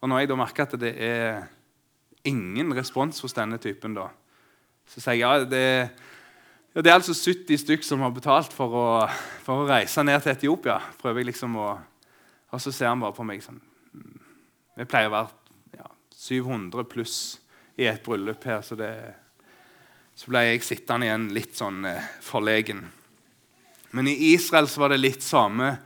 Og 0.00 0.08
Når 0.08 0.22
jeg 0.22 0.30
da 0.30 0.38
merker 0.38 0.66
at 0.66 0.76
det 0.78 0.92
er 1.02 1.48
ingen 2.28 2.74
respons 2.76 3.20
hos 3.24 3.34
denne 3.34 3.58
typen, 3.62 3.96
da, 3.96 4.08
så 4.88 5.02
sier 5.02 5.18
jeg 5.18 5.24
ja, 5.24 5.44
det, 5.44 5.64
ja, 6.74 6.82
det 6.82 6.90
er 6.90 6.98
altså 6.98 7.16
70 7.16 7.62
stykk 7.64 7.86
som 7.86 8.04
har 8.04 8.14
betalt 8.14 8.54
for 8.54 8.74
å, 8.78 8.86
for 9.44 9.64
å, 9.64 9.68
reise 9.68 10.04
ned 10.06 10.22
til 10.22 10.32
Etiopia. 10.32 10.78
prøver 11.00 11.22
jeg 11.22 11.32
liksom 11.32 11.56
å, 11.58 11.68
Og 12.50 12.62
så 12.62 12.72
ser 12.72 12.88
han 12.88 13.00
bare 13.00 13.12
på 13.12 13.26
meg 13.28 13.42
sånn 13.44 13.60
Vi 14.78 14.86
pleier 14.88 15.10
å 15.10 15.16
være 15.16 15.80
ja, 15.80 15.90
700 16.14 16.86
pluss 16.88 17.16
i 17.78 17.86
et 17.86 18.02
bryllup 18.02 18.44
her, 18.46 18.62
så, 18.62 18.74
det, 18.74 18.92
så 20.14 20.30
ble 20.30 20.44
jeg 20.46 20.64
sittende 20.66 21.06
igjen 21.06 21.28
litt 21.34 21.54
sånn 21.54 21.84
eh, 21.86 22.08
forlegen. 22.26 22.80
Men 23.94 24.08
i 24.10 24.32
Israel 24.32 24.66
så 24.68 24.82
var 24.82 24.90
det 24.90 24.98
litt 24.98 25.22
samme 25.22 25.76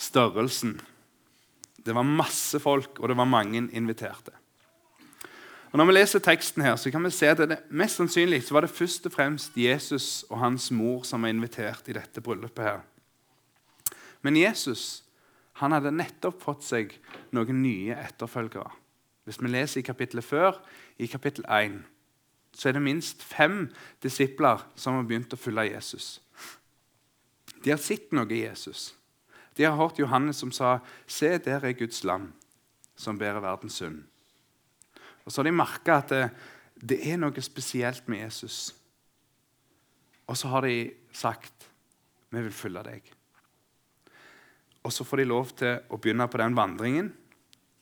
størrelsen. 0.00 0.78
Det 1.80 1.94
var 1.96 2.06
masse 2.06 2.60
folk, 2.60 2.98
og 3.00 3.10
det 3.10 3.16
var 3.16 3.28
mange 3.28 3.68
inviterte. 3.72 4.32
Og 5.70 5.78
Når 5.78 5.86
vi 5.86 5.92
leser 5.92 6.18
teksten, 6.18 6.62
her, 6.62 6.76
så 6.76 6.90
kan 6.90 7.04
vi 7.04 7.10
se 7.14 7.28
at 7.30 7.38
det 7.38 7.58
mest 7.70 8.00
sannsynlig 8.00 8.42
så 8.42 8.54
var 8.54 8.66
det 8.66 8.74
først 8.74 9.06
og 9.06 9.12
fremst 9.12 9.56
Jesus 9.56 10.24
og 10.30 10.38
hans 10.38 10.70
mor 10.70 11.04
som 11.06 11.22
var 11.22 11.30
invitert 11.30 11.88
i 11.88 11.94
dette 11.94 12.20
bryllupet. 12.20 12.64
her. 12.64 12.80
Men 14.22 14.36
Jesus 14.36 15.04
han 15.60 15.72
hadde 15.72 15.92
nettopp 15.92 16.40
fått 16.42 16.64
seg 16.64 16.94
noen 17.36 17.62
nye 17.62 17.92
etterfølgere. 17.92 18.70
Hvis 19.28 19.40
vi 19.42 19.50
leser 19.52 19.80
i 19.80 19.84
kapittelet 19.84 20.24
før, 20.24 20.56
i 20.98 21.06
kapittel 21.06 21.44
1, 21.44 21.82
så 22.56 22.68
er 22.68 22.72
det 22.72 22.82
minst 22.82 23.22
fem 23.22 23.68
disipler 24.02 24.64
som 24.74 24.96
har 24.96 25.04
begynt 25.04 25.36
å 25.36 25.38
følge 25.38 25.68
Jesus. 25.74 26.20
De 27.62 27.70
har 27.70 27.78
sett 27.82 28.08
noe 28.16 28.30
i 28.32 28.40
Jesus. 28.46 28.94
De 29.56 29.64
har 29.66 29.76
hørt 29.76 29.98
Johannes 29.98 30.36
som 30.36 30.52
sa, 30.52 30.78
'Se, 31.06 31.38
der 31.38 31.64
er 31.64 31.72
Guds 31.72 32.04
lam, 32.04 32.32
som 32.96 33.18
bærer 33.18 33.40
verdens 33.40 33.82
synd'. 33.82 34.04
Og 35.24 35.32
så 35.32 35.42
har 35.42 35.44
de 35.44 35.52
merka 35.52 35.98
at 35.98 36.08
det, 36.08 36.30
det 36.80 37.12
er 37.12 37.16
noe 37.16 37.42
spesielt 37.42 38.08
med 38.08 38.24
Jesus. 38.24 38.74
Og 40.26 40.36
så 40.36 40.48
har 40.48 40.60
de 40.60 40.92
sagt 41.12 41.68
vi 42.30 42.42
vil 42.42 42.54
følge 42.54 42.82
deg. 42.86 43.08
Og 44.86 44.92
så 44.92 45.04
får 45.04 45.16
de 45.16 45.24
lov 45.24 45.50
til 45.58 45.80
å 45.90 45.98
begynne 45.98 46.28
på 46.30 46.38
den 46.38 46.54
vandringen. 46.56 47.12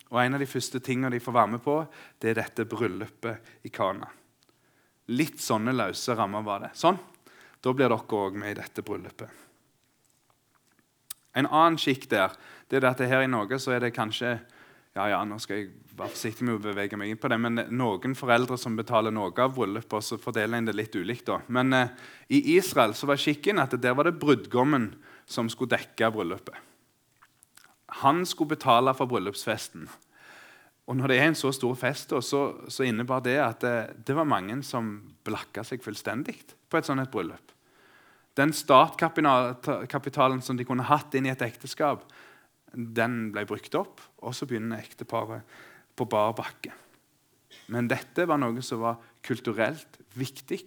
Og 0.08 0.22
En 0.24 0.34
av 0.34 0.40
de 0.40 0.48
første 0.48 0.80
tingene 0.80 1.10
de 1.12 1.20
får 1.20 1.36
være 1.36 1.52
med 1.52 1.62
på, 1.62 1.86
det 2.18 2.30
er 2.30 2.40
dette 2.40 2.64
bryllupet 2.64 3.66
i 3.68 3.68
Kana. 3.68 4.08
Litt 5.08 5.40
sånne 5.40 5.72
løse 5.76 6.16
rammer 6.16 6.42
var 6.42 6.64
det. 6.64 6.72
Sånn. 6.76 6.98
Da 7.60 7.72
blir 7.72 7.88
dere 7.88 8.00
òg 8.00 8.36
med 8.40 8.54
i 8.54 8.58
dette 8.60 8.82
bryllupet. 8.82 9.47
En 11.36 11.46
annen 11.46 11.78
skikk 11.80 12.08
der 12.10 12.36
det 12.68 12.82
er 12.82 12.88
at 12.90 13.00
her 13.00 13.24
i 13.24 13.30
Norge 13.30 13.58
så 13.60 13.72
er 13.72 13.80
det 13.80 13.96
kanskje 13.96 14.36
ja, 14.98 15.04
ja, 15.12 15.18
nå 15.24 15.36
skal 15.38 15.60
jeg 15.60 15.68
være 15.98 16.10
forsiktig 16.10 16.46
med 16.46 16.56
å 16.56 16.62
bevege 16.62 16.98
meg 16.98 17.12
inn 17.12 17.20
på 17.20 17.28
det, 17.30 17.36
men 17.38 17.60
noen 17.76 18.16
foreldre 18.18 18.56
som 18.58 18.76
betaler 18.78 19.14
noe 19.14 19.30
av 19.30 19.52
bryllupet, 19.54 19.94
og 19.94 20.02
så 20.04 20.18
fordeler 20.18 20.58
en 20.58 20.66
det 20.66 20.74
litt 20.74 20.96
ulikt. 20.96 21.28
da. 21.28 21.38
Men 21.54 21.76
eh, 21.76 21.92
i 22.34 22.40
Israel 22.56 22.96
så 22.98 23.06
var 23.06 23.20
skikken 23.20 23.62
at 23.62 23.76
der 23.78 23.94
var 23.94 24.08
det 24.08 24.18
brudgommen 24.18 24.90
som 25.28 25.50
skulle 25.52 25.76
dekke 25.76 26.10
bryllupet. 26.16 26.56
Han 28.02 28.24
skulle 28.26 28.56
betale 28.56 28.94
for 28.96 29.10
bryllupsfesten. 29.10 29.86
Og 30.88 30.96
når 30.96 31.12
det 31.12 31.18
er 31.20 31.28
en 31.28 31.38
så 31.38 31.52
stor 31.52 31.76
fest, 31.78 32.14
så, 32.24 32.42
så 32.66 32.86
innebar 32.88 33.22
det 33.24 33.36
at 33.44 33.62
det, 33.62 33.76
det 34.08 34.16
var 34.16 34.28
mange 34.28 34.58
som 34.66 34.96
blakka 35.24 35.62
seg 35.66 35.84
fullstendig 35.84 36.40
på 36.68 36.80
et 36.80 36.88
sånt 36.88 37.04
et 37.04 37.12
bryllup. 37.12 37.54
Den 38.38 38.52
startkapitalen 38.54 40.42
som 40.44 40.58
de 40.58 40.66
kunne 40.66 40.86
hatt 40.86 41.14
inn 41.18 41.26
i 41.26 41.32
et 41.32 41.42
ekteskap, 41.42 42.04
den 42.72 43.32
ble 43.34 43.42
brukt 43.48 43.74
opp, 43.74 44.02
og 44.22 44.36
så 44.36 44.46
begynner 44.46 44.82
ekteparet 44.82 45.42
på 45.98 46.06
bar 46.06 46.36
bakke. 46.38 46.70
Men 47.72 47.88
dette 47.90 48.28
var 48.28 48.38
noe 48.40 48.62
som 48.64 48.84
var 48.84 49.00
kulturelt 49.24 49.98
viktig 50.16 50.60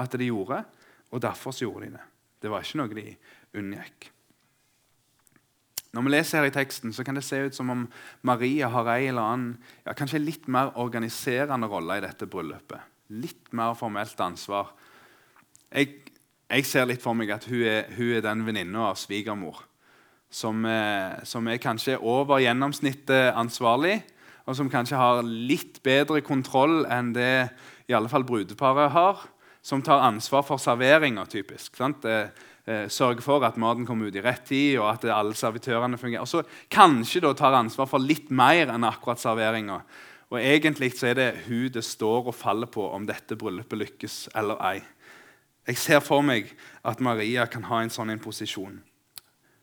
at 0.00 0.14
de 0.16 0.30
gjorde, 0.30 0.62
og 1.10 1.22
derfor 1.24 1.54
så 1.54 1.66
gjorde 1.66 1.88
de 1.88 1.98
det. 1.98 2.06
Det 2.40 2.50
var 2.52 2.64
ikke 2.64 2.80
noe 2.80 2.96
de 2.96 3.06
unngikk. 3.58 4.10
Når 5.90 6.06
vi 6.06 6.12
leser 6.12 6.38
her 6.38 6.48
i 6.48 6.54
teksten, 6.54 6.92
så 6.94 7.02
kan 7.04 7.18
det 7.18 7.24
se 7.26 7.40
ut 7.48 7.56
som 7.56 7.72
om 7.72 7.82
Maria 8.22 8.68
har 8.70 8.92
ei 8.94 9.08
eller 9.10 9.26
annen, 9.26 9.56
ja, 9.82 9.94
kanskje 9.98 10.22
litt 10.22 10.46
mer 10.46 10.70
organiserende 10.78 11.66
rolle 11.70 11.98
i 11.98 12.04
dette 12.04 12.28
bryllupet. 12.30 12.86
Litt 13.10 13.50
mer 13.58 13.74
formelt 13.74 14.22
ansvar. 14.22 14.70
Jeg, 15.74 16.09
jeg 16.50 16.66
ser 16.66 16.88
litt 16.90 17.02
for 17.02 17.14
meg 17.14 17.30
at 17.34 17.46
hun 17.46 17.62
er, 17.62 17.90
hun 17.96 18.14
er 18.16 18.24
den 18.24 18.46
venninna 18.46 18.90
av 18.90 18.98
svigermor 18.98 19.62
som, 20.30 20.62
som, 21.26 21.46
er 21.50 21.58
kanskje 21.58 21.96
over 21.98 22.38
gjennomsnittet 22.38 23.32
ansvarlig, 23.34 23.96
og 24.46 24.54
som 24.54 24.70
kanskje 24.70 24.98
har 24.98 25.24
litt 25.26 25.80
bedre 25.82 26.20
kontroll 26.22 26.84
enn 26.86 27.10
det 27.16 27.50
i 27.90 27.96
alle 27.96 28.10
fall 28.10 28.22
brudeparet 28.26 28.92
har, 28.94 29.24
som 29.62 29.82
tar 29.84 30.02
ansvar 30.06 30.44
for 30.46 30.60
serveringa, 30.60 31.26
typisk. 31.28 31.74
Sant? 31.76 32.04
Eh, 32.08 32.30
eh, 32.64 32.86
sørger 32.88 33.24
for 33.24 33.44
at 33.44 33.58
maten 33.60 33.86
kommer 33.86 34.08
ut 34.08 34.16
i 34.16 34.22
rett 34.24 34.46
tid, 34.48 34.78
og 34.80 34.88
at 34.94 35.04
alle 35.12 35.36
servitørene 35.36 35.98
fungerer. 36.00 36.24
Og 36.24 36.30
så 36.30 36.44
kanskje 36.72 37.24
da 37.26 37.34
tar 37.36 37.58
ansvar 37.58 37.90
for 37.90 38.02
litt 38.02 38.30
mer 38.30 38.72
enn 38.72 38.86
akkurat 38.88 39.20
serveringa. 39.20 39.82
Og 40.30 40.38
egentlig 40.38 40.94
så 40.96 41.10
er 41.10 41.18
det 41.18 41.30
hun 41.48 41.68
det 41.74 41.84
står 41.84 42.30
og 42.30 42.36
faller 42.38 42.70
på 42.70 42.86
om 42.86 43.04
dette 43.06 43.36
bryllupet 43.36 43.80
lykkes 43.82 44.16
eller 44.38 44.60
ei. 44.62 44.78
Jeg 45.66 45.78
ser 45.78 46.00
for 46.00 46.24
meg 46.24 46.54
at 46.84 47.00
Maria 47.00 47.44
kan 47.46 47.66
ha 47.68 47.82
en 47.82 47.92
sånn 47.92 48.10
en 48.10 48.22
posisjon. 48.22 48.80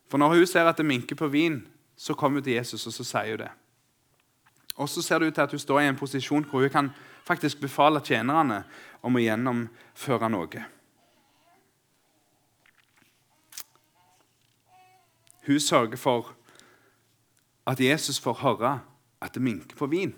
For 0.08 0.22
når 0.22 0.36
hun 0.36 0.48
ser 0.48 0.70
at 0.70 0.78
det 0.78 0.86
minker 0.88 1.18
på 1.20 1.28
vin, 1.28 1.62
så 1.98 2.14
kommer 2.14 2.40
hun 2.40 2.46
til 2.46 2.60
Jesus 2.60 2.88
og 2.88 2.94
så 2.94 3.04
sier 3.04 3.36
hun 3.36 3.44
det. 3.46 3.52
Og 4.78 4.90
så 4.90 5.02
ser 5.02 5.20
det 5.20 5.28
ut 5.28 5.34
til 5.36 5.42
at 5.42 5.52
hun 5.52 5.60
står 5.60 5.82
i 5.82 5.90
en 5.90 5.98
posisjon 5.98 6.46
hvor 6.46 6.62
hun 6.62 6.70
kan 6.70 6.90
faktisk 7.26 7.60
befale 7.60 8.00
tjenerne 8.06 8.62
om 9.02 9.18
å 9.18 9.24
gjennomføre 9.24 10.30
noe. 10.30 10.64
Hun 15.48 15.60
sørger 15.60 15.98
for 15.98 16.34
at 17.68 17.80
Jesus 17.80 18.20
får 18.20 18.42
høre 18.44 18.80
at 19.22 19.34
det 19.34 19.42
minker 19.42 19.76
på 19.76 19.88
vin. 19.88 20.14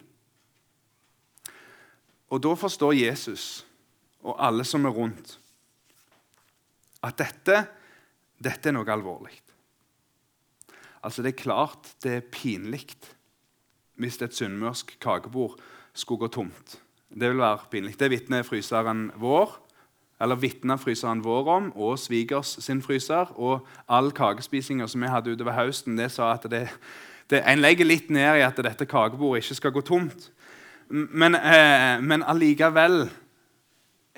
Og 2.30 2.44
da 2.44 2.54
forstår 2.54 2.98
Jesus 2.98 3.66
og 4.22 4.36
alle 4.38 4.66
som 4.68 4.86
er 4.86 4.94
rundt, 4.94 5.40
at 7.04 7.18
dette, 7.20 7.64
dette 8.40 8.70
er 8.70 8.76
noe 8.76 8.92
alvorlig. 8.92 9.38
Altså, 11.04 11.22
Det 11.22 11.34
er 11.34 11.44
klart 11.44 11.96
det 12.04 12.14
er 12.14 12.30
pinlig 12.32 12.86
hvis 14.00 14.22
et 14.22 14.36
sunnmørsk 14.36 14.98
kakebord 15.00 15.60
skulle 15.94 16.20
gå 16.20 16.28
tomt. 16.28 16.80
Det 17.10 17.30
vil 17.30 17.42
være 17.42 17.68
pinlig. 17.72 18.00
Det 18.00 18.12
vitner 18.12 18.44
fryseren 18.44 19.12
vår 19.16 19.58
eller 20.22 20.78
fryseren 20.78 21.24
vår 21.24 21.48
om, 21.48 21.72
og 21.76 22.00
svigers 22.00 22.58
sin 22.60 22.82
fryser. 22.82 23.32
Og 23.40 23.68
all 23.88 24.12
kakespisinga 24.12 24.88
som 24.88 25.02
vi 25.02 25.08
hadde 25.08 25.32
utover 25.32 25.56
høsten, 25.56 25.98
det 25.98 26.12
sa 26.12 26.34
at 26.34 26.44
det, 26.52 26.68
det, 27.30 27.44
en 27.46 27.62
legger 27.62 27.86
litt 27.86 28.10
ned 28.10 28.40
i 28.40 28.44
at 28.44 28.58
dette 28.58 28.86
kakebordet 28.86 29.44
ikke 29.44 29.56
skal 29.56 29.72
gå 29.72 29.82
tomt. 29.82 30.32
Men, 30.90 31.36
eh, 31.36 32.02
men 32.02 32.24
allikevel 32.24 33.10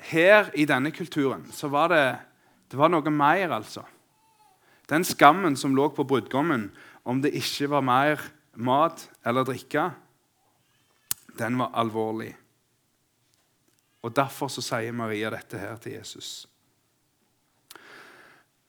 Her 0.02 0.48
i 0.58 0.64
denne 0.64 0.90
kulturen 0.90 1.44
så 1.52 1.68
var 1.68 1.88
det, 1.88 2.16
det 2.72 2.78
var 2.80 2.88
noe 2.88 3.10
mer, 3.12 3.52
altså. 3.52 3.82
Den 4.88 5.04
skammen 5.04 5.58
som 5.60 5.74
lå 5.76 5.90
på 5.92 6.06
brudgommen 6.08 6.70
om 7.04 7.20
det 7.20 7.34
ikke 7.36 7.68
var 7.68 7.84
mer 7.84 8.22
mat 8.56 9.04
eller 9.28 9.44
drikke, 9.44 9.90
den 11.36 11.60
var 11.60 11.76
alvorlig. 11.76 12.30
Og 14.02 14.16
Derfor 14.16 14.48
så 14.50 14.64
sier 14.64 14.96
Maria 14.96 15.30
dette 15.34 15.60
her 15.60 15.76
til 15.84 15.98
Jesus. 15.98 16.46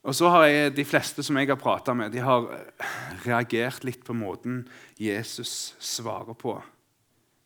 Og 0.04 0.12
så 0.16 0.28
har 0.30 0.46
jeg, 0.46 0.76
De 0.76 0.86
fleste 0.86 1.24
som 1.24 1.40
jeg 1.40 1.48
har 1.48 1.60
prata 1.60 1.96
med, 1.96 2.12
de 2.12 2.20
har 2.20 2.44
reagert 3.24 3.88
litt 3.88 4.04
på 4.04 4.14
måten 4.14 4.66
Jesus 5.00 5.76
svarer 5.80 6.36
på. 6.36 6.60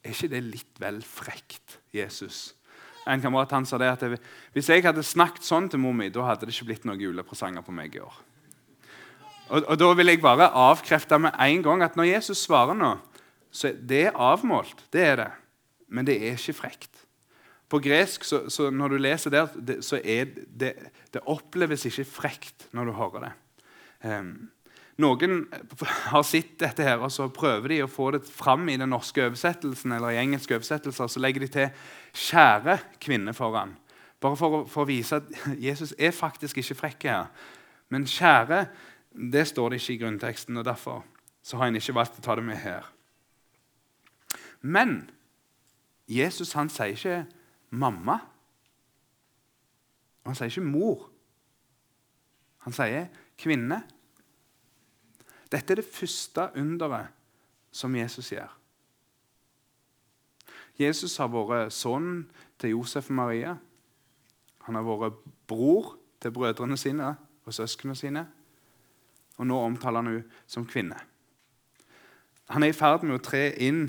Er 0.01 0.09
ikke 0.09 0.33
det 0.33 0.41
litt 0.43 0.81
vel 0.81 1.03
frekt, 1.05 1.77
Jesus? 1.93 2.56
En 3.07 3.21
kamerat 3.23 3.53
han 3.55 3.65
sa 3.65 3.79
det 3.79 3.89
at 3.89 4.03
Hvis 4.53 4.69
jeg 4.69 4.83
hadde 4.83 5.03
snakket 5.03 5.45
sånn 5.47 5.69
til 5.71 5.79
mor 5.79 5.95
mi, 5.95 6.09
da 6.13 6.25
hadde 6.27 6.47
det 6.47 6.55
ikke 6.55 6.71
blitt 6.71 6.87
noen 6.87 7.01
julepresanger 7.01 7.63
på 7.63 7.75
meg 7.75 7.95
i 7.95 8.03
år. 8.03 8.19
Og, 9.47 9.63
og, 9.63 9.75
Da 9.79 9.91
vil 9.95 10.11
jeg 10.11 10.21
bare 10.21 10.51
avkrefte 10.51 11.19
med 11.19 11.35
en 11.39 11.63
gang 11.63 11.83
at 11.85 11.95
når 11.95 12.11
Jesus 12.11 12.43
svarer 12.43 12.75
nå, 12.75 12.97
så 13.51 13.71
det 13.71 14.09
er 14.09 14.19
avmålt. 14.19 14.85
Det 14.91 15.03
er 15.03 15.15
det. 15.21 15.31
Men 15.87 16.05
det 16.05 16.17
er 16.19 16.35
ikke 16.35 16.57
frekt. 16.57 17.03
På 17.67 17.79
gresk, 17.83 18.23
så, 18.23 18.45
så 18.51 18.69
når 18.71 18.93
du 18.93 18.97
leser 19.01 19.31
der, 19.31 19.47
det, 19.55 19.81
så 19.83 19.99
er 20.03 20.29
det, 20.35 20.73
det 21.11 21.23
oppleves 21.27 21.85
ikke 21.87 22.05
frekt 22.07 22.67
når 22.75 22.89
du 22.89 22.95
hører 22.95 23.25
det. 23.27 23.33
Um, 24.07 24.49
noen 24.97 25.43
har 26.11 26.23
sett 26.25 26.55
dette 26.59 26.85
her, 26.85 27.01
og 27.03 27.11
så 27.13 27.27
prøver 27.33 27.73
de 27.73 27.81
å 27.85 27.89
få 27.91 28.11
det 28.15 28.23
fram 28.25 28.65
i 28.69 28.77
den 28.79 28.89
norske 28.89 29.21
oversettelsen, 29.27 29.93
eller 29.93 30.15
i 30.15 30.21
engelske 30.21 30.57
oversettelser, 30.57 31.07
så 31.07 31.21
legger 31.21 31.45
de 31.45 31.47
til 31.47 31.69
'kjære 32.13 32.79
kvinne' 32.99 33.33
foran. 33.33 33.77
Bare 34.19 34.35
for, 34.35 34.65
for 34.65 34.81
å 34.81 34.89
vise 34.89 35.15
at 35.15 35.23
Jesus 35.67 35.93
er 35.99 36.11
faktisk 36.11 36.57
ikke 36.57 36.75
frekk 36.75 37.03
her. 37.03 37.25
Men 37.89 38.05
'kjære' 38.05 38.65
Det 39.17 39.47
står 39.47 39.69
det 39.69 39.81
ikke 39.81 39.93
i 39.93 39.97
grunnteksten, 39.97 40.57
og 40.57 40.65
derfor 40.65 41.05
så 41.41 41.57
har 41.57 41.67
en 41.67 41.75
ikke 41.75 41.95
valgt 41.95 42.19
å 42.19 42.21
ta 42.21 42.35
det 42.35 42.43
med 42.45 42.59
her. 42.61 42.85
Men 44.61 45.09
Jesus 46.07 46.53
han 46.53 46.69
sier 46.69 46.93
ikke 46.93 47.25
'mamma'. 47.71 48.19
Han 50.25 50.35
sier 50.35 50.47
ikke 50.47 50.61
'mor'. 50.61 51.09
Han 52.57 52.73
sier 52.73 53.07
'kvinne'. 53.37 53.81
Dette 55.51 55.73
er 55.73 55.81
det 55.81 55.87
første 55.87 56.49
underet 56.55 57.13
som 57.71 57.95
Jesus 57.95 58.31
gjør. 58.31 58.49
Jesus 60.77 61.17
har 61.17 61.29
vært 61.33 61.73
sønnen 61.73 62.25
til 62.59 62.75
Josef 62.75 63.09
og 63.09 63.17
Maria. 63.17 63.55
Han 64.67 64.75
har 64.75 64.85
vært 64.85 65.21
bror 65.47 65.95
til 66.21 66.33
brødrene 66.35 66.77
sine 66.77 67.15
og 67.45 67.55
søsknene 67.55 67.95
sine 67.95 68.27
og 69.37 69.45
nå 69.45 69.57
omtaler 69.61 70.01
han 70.01 70.11
henne 70.11 70.41
som 70.49 70.65
kvinne. 70.67 70.97
Han 72.53 72.63
er 72.63 72.71
i 72.71 72.77
ferd 72.77 73.03
med 73.05 73.19
å 73.19 73.23
tre 73.23 73.51
inn 73.63 73.85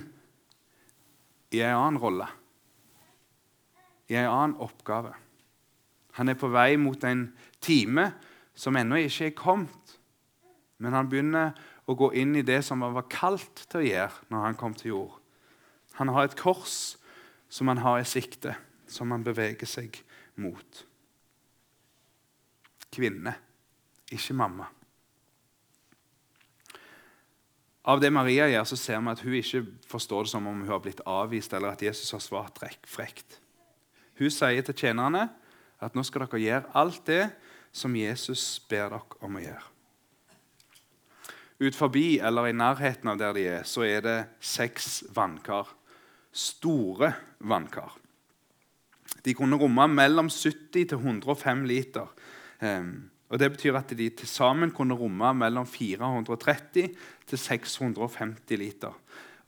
i 1.55 1.63
en 1.63 1.77
annen 1.79 2.01
rolle, 2.03 2.27
i 4.09 4.17
en 4.19 4.29
annen 4.29 4.57
oppgave. 4.65 5.15
Han 6.19 6.29
er 6.29 6.39
på 6.39 6.51
vei 6.51 6.73
mot 6.81 7.05
en 7.07 7.29
time 7.63 8.11
som 8.59 8.77
ennå 8.77 8.99
ikke 9.05 9.31
er 9.31 9.37
kommet. 9.39 9.98
Men 10.79 10.95
han 10.95 11.09
begynner 11.11 11.57
å 11.89 11.97
gå 11.99 12.13
inn 12.21 12.37
i 12.39 12.45
det 12.47 12.61
som 12.67 12.83
han 12.87 12.95
var 12.95 13.09
kalt 13.11 13.65
til 13.67 13.81
å 13.81 13.87
gjøre 13.89 14.31
når 14.33 14.47
han 14.47 14.59
kom 14.59 14.77
til 14.79 14.93
jord. 14.93 15.17
Han 15.99 16.13
har 16.15 16.29
et 16.29 16.39
kors 16.39 16.97
som 17.51 17.71
han 17.71 17.81
har 17.83 17.99
i 18.01 18.07
sikte, 18.07 18.55
som 18.87 19.11
han 19.11 19.25
beveger 19.27 19.67
seg 19.67 19.99
mot. 20.39 20.85
Kvinne, 22.95 23.35
ikke 24.15 24.37
mamma. 24.39 24.69
Av 27.89 28.01
det 28.03 28.11
Maria 28.13 28.47
gjør, 28.51 28.67
så 28.69 28.77
ser 28.77 29.01
vi 29.01 29.13
at 29.15 29.25
hun 29.25 29.35
ikke 29.39 29.63
forstår 29.89 30.27
det 30.27 30.33
som 30.35 30.47
om 30.47 30.61
hun 30.61 30.71
har 30.71 30.83
blitt 30.85 31.01
avvist, 31.09 31.55
eller 31.57 31.73
at 31.73 31.83
Jesus 31.83 32.13
har 32.13 32.21
svart 32.21 32.61
frekt. 32.85 33.39
Hun 34.21 34.31
sier 34.35 34.61
til 34.67 34.77
tjenerne 34.77 35.29
at 35.81 35.97
nå 35.97 36.05
skal 36.05 36.27
dere 36.27 36.43
gjøre 36.43 36.77
alt 36.77 37.01
det 37.09 37.25
som 37.73 37.97
Jesus 37.97 38.45
ber 38.69 38.93
dere 38.93 39.25
om 39.25 39.39
å 39.39 39.43
gjøre. 39.43 39.67
Ut 41.59 41.75
forbi 41.75 42.21
eller 42.23 42.49
i 42.49 42.55
nærheten 42.55 43.11
av 43.11 43.19
der 43.19 43.35
de 43.35 43.47
er, 43.51 43.65
så 43.67 43.83
er 43.83 44.05
det 44.05 44.19
seks 44.39 45.03
vannkar. 45.15 45.73
Store 46.31 47.13
vannkar. 47.43 47.97
De 49.25 49.35
kunne 49.35 49.59
romme 49.59 49.89
mellom 49.91 50.29
70 50.31 50.87
til 50.93 50.99
105 50.99 51.65
liter. 51.67 52.07
Um, 52.63 53.11
og 53.29 53.39
Det 53.39 53.51
betyr 53.53 53.77
at 53.77 53.91
de 53.97 54.09
til 54.11 54.29
sammen 54.29 54.71
kunne 54.71 54.97
romme 54.97 55.33
mellom 55.35 55.67
430 55.67 56.95
til 57.27 57.39
650 57.39 58.57
liter. 58.59 58.95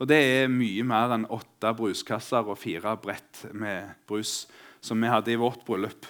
Og 0.01 0.09
Det 0.09 0.19
er 0.19 0.53
mye 0.53 0.83
mer 0.83 1.15
enn 1.15 1.29
åtte 1.31 1.75
bruskasser 1.77 2.43
og 2.43 2.59
fire 2.59 2.97
brett 2.97 3.47
med 3.53 3.95
brus 4.09 4.49
som 4.81 5.01
vi 5.01 5.13
hadde 5.13 5.33
i 5.33 5.41
vårt 5.41 5.65
bryllup. 5.65 6.07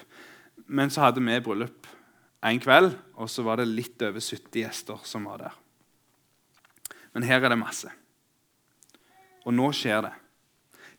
Men 0.66 0.90
så 0.90 1.09
hadde 1.09 1.23
vi 1.23 1.40
bryllup 1.42 1.87
en 2.47 2.61
kveld, 2.62 2.95
og 3.21 3.28
så 3.28 3.42
var 3.45 3.61
det 3.61 3.69
litt 3.69 4.00
over 4.02 4.23
70 4.23 4.62
gjester 4.62 5.02
som 5.04 5.26
var 5.28 5.42
der. 5.42 5.57
Men 7.12 7.26
her 7.26 7.43
er 7.43 7.52
det 7.52 7.59
masse. 7.61 7.90
Og 9.47 9.55
nå 9.57 9.71
skjer 9.75 10.05
det. 10.07 10.14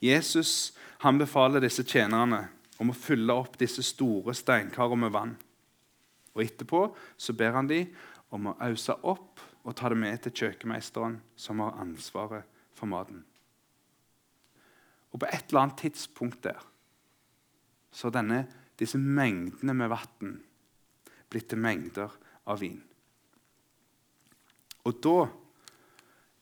Jesus 0.01 0.73
han 1.01 1.17
befaler 1.21 1.63
disse 1.63 1.85
tjenerne 1.87 2.43
om 2.81 2.91
å 2.91 2.97
fylle 2.97 3.33
opp 3.33 3.57
disse 3.61 3.83
store 3.85 4.33
steinkarene 4.37 5.05
med 5.05 5.13
vann. 5.13 5.33
Og 6.33 6.43
Etterpå 6.43 6.83
så 7.17 7.35
ber 7.37 7.55
han 7.57 7.69
dem 7.69 7.91
om 8.33 8.51
å 8.51 8.57
ause 8.65 8.95
opp 9.01 9.41
og 9.61 9.75
ta 9.77 9.91
det 9.91 9.99
med 10.01 10.21
til 10.23 10.33
kjøkkenmeisteren, 10.41 11.19
som 11.37 11.61
har 11.61 11.77
ansvaret 11.81 12.47
for 12.77 12.89
maten. 12.89 13.21
Og 15.11 15.19
På 15.21 15.27
et 15.27 15.49
eller 15.49 15.65
annet 15.65 15.81
tidspunkt 15.83 16.41
der 16.43 16.61
så 17.91 18.09
denne, 18.09 18.45
disse 18.79 18.97
mengdene 18.97 19.75
med 19.75 19.91
vann 19.91 20.37
blitt 21.29 21.49
til 21.51 21.59
mengder 21.59 22.13
av 22.47 22.61
vin. 22.63 22.79
Og 24.87 24.97
da 25.03 25.17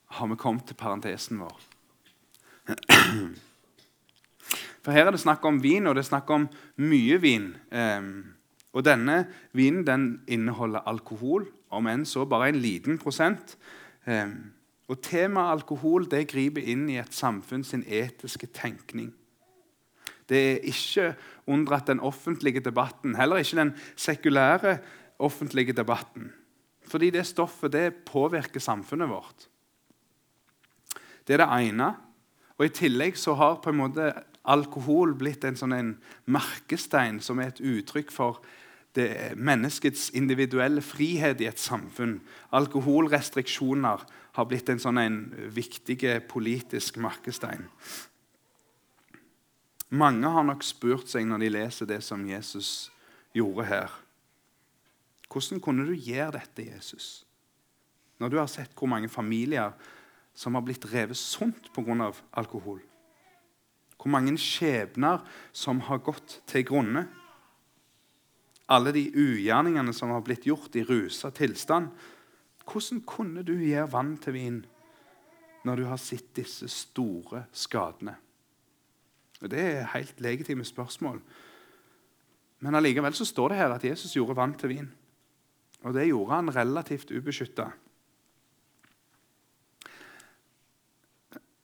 har 0.10 0.28
vi 0.32 0.38
kommet 0.40 0.66
til 0.68 0.78
parentesen 0.80 1.42
vår. 1.42 1.60
For 4.84 4.96
her 4.96 5.10
er 5.10 5.14
det 5.14 5.22
snakk 5.22 5.44
om 5.46 5.60
vin, 5.62 5.88
og 5.88 5.96
det 5.96 6.06
er 6.06 6.10
snakk 6.10 6.30
om 6.34 6.48
mye 6.82 7.20
vin. 7.22 7.52
Um, 7.70 8.36
og 8.74 8.86
denne 8.86 9.24
vinen 9.58 9.84
den 9.86 10.08
inneholder 10.30 10.88
alkohol, 10.90 11.48
om 11.70 11.90
enn 11.90 12.06
så 12.10 12.26
bare 12.30 12.50
en 12.50 12.62
liten 12.62 12.98
prosent. 13.02 13.58
Um, 14.08 14.54
og 14.90 15.02
Temaet 15.06 15.60
alkohol 15.60 16.08
det 16.10 16.30
griper 16.32 16.66
inn 16.66 16.88
i 16.90 16.98
et 17.02 17.14
samfunn 17.14 17.66
sin 17.68 17.84
etiske 17.86 18.50
tenkning. 18.56 19.12
Det 20.30 20.40
er 20.40 20.66
ikke 20.70 21.12
unndratt 21.50 21.90
den 21.90 22.02
offentlige 22.06 22.62
debatten, 22.66 23.16
heller 23.18 23.42
ikke 23.42 23.58
den 23.58 23.76
sekulære 23.98 24.78
offentlige 25.20 25.74
debatten. 25.74 26.32
Fordi 26.90 27.10
det 27.14 27.26
stoffet 27.28 27.74
det 27.74 27.88
påvirker 28.06 28.62
samfunnet 28.62 29.10
vårt. 29.10 29.49
Det 31.30 31.38
er 31.38 31.44
det 31.46 31.70
ene. 31.70 31.92
Og 32.58 32.66
I 32.66 32.74
tillegg 32.74 33.18
så 33.22 33.36
har 33.38 33.60
på 33.62 33.70
en 33.70 33.78
måte 33.78 34.08
alkohol 34.50 35.14
blitt 35.20 35.46
en 35.46 35.58
sånn 35.60 35.76
en 35.78 35.92
merkestein 36.26 37.20
som 37.22 37.38
er 37.38 37.52
et 37.52 37.62
uttrykk 37.62 38.10
for 38.10 38.40
det, 38.98 39.36
menneskets 39.38 40.08
individuelle 40.18 40.82
frihet 40.82 41.38
i 41.44 41.48
et 41.52 41.62
samfunn. 41.62 42.18
Alkoholrestriksjoner 42.58 44.08
har 44.40 44.50
blitt 44.50 44.72
en 44.74 44.82
sånn 44.82 44.98
en 44.98 45.20
viktig 45.54 46.02
politisk 46.32 46.98
merkestein. 46.98 47.68
Mange 49.90 50.34
har 50.34 50.50
nok 50.50 50.66
spurt 50.66 51.14
seg 51.14 51.30
når 51.30 51.46
de 51.46 51.54
leser 51.54 51.90
det 51.94 52.02
som 52.06 52.26
Jesus 52.26 52.90
gjorde 53.38 53.70
her. 53.70 53.94
Hvordan 55.30 55.62
kunne 55.62 55.86
du 55.86 55.94
gjøre 55.94 56.40
dette, 56.40 56.66
Jesus? 56.72 57.24
Når 58.18 58.34
du 58.34 58.38
har 58.42 58.50
sett 58.50 58.74
hvor 58.74 58.90
mange 58.90 59.10
familier 59.14 59.78
som 60.40 60.56
har 60.56 60.64
blitt 60.64 60.88
revet 60.94 61.18
sunt 61.20 61.68
pga. 61.76 62.14
alkohol. 62.32 62.80
Hvor 64.00 64.12
mange 64.12 64.38
skjebner 64.40 65.20
som 65.52 65.82
har 65.82 66.00
gått 66.00 66.42
til 66.48 66.64
grunne. 66.64 67.08
Alle 68.70 68.94
de 68.96 69.10
ugjerningene 69.12 69.94
som 69.94 70.14
har 70.14 70.24
blitt 70.24 70.48
gjort 70.48 70.76
i 70.76 70.86
rusa 70.88 71.32
tilstand. 71.32 71.90
Hvordan 72.64 73.02
kunne 73.04 73.44
du 73.44 73.58
gjøre 73.58 73.92
vann 73.92 74.16
til 74.18 74.34
vin 74.34 74.62
når 75.66 75.76
du 75.76 75.86
har 75.90 76.00
sett 76.00 76.32
disse 76.38 76.70
store 76.72 77.44
skadene? 77.52 78.16
Og 79.42 79.50
Det 79.50 79.60
er 79.60 79.92
helt 79.96 80.22
legitime 80.22 80.64
spørsmål. 80.64 81.20
Men 82.60 82.76
allikevel 82.76 83.14
så 83.14 83.26
står 83.26 83.50
det 83.50 83.58
her 83.58 83.76
at 83.76 83.84
Jesus 83.84 84.16
gjorde 84.16 84.36
vann 84.36 84.56
til 84.56 84.70
vin. 84.70 84.90
Og 85.84 85.94
det 85.94 86.08
gjorde 86.08 86.36
han 86.36 86.56
relativt 86.56 87.12
ubeskytta. 87.12 87.72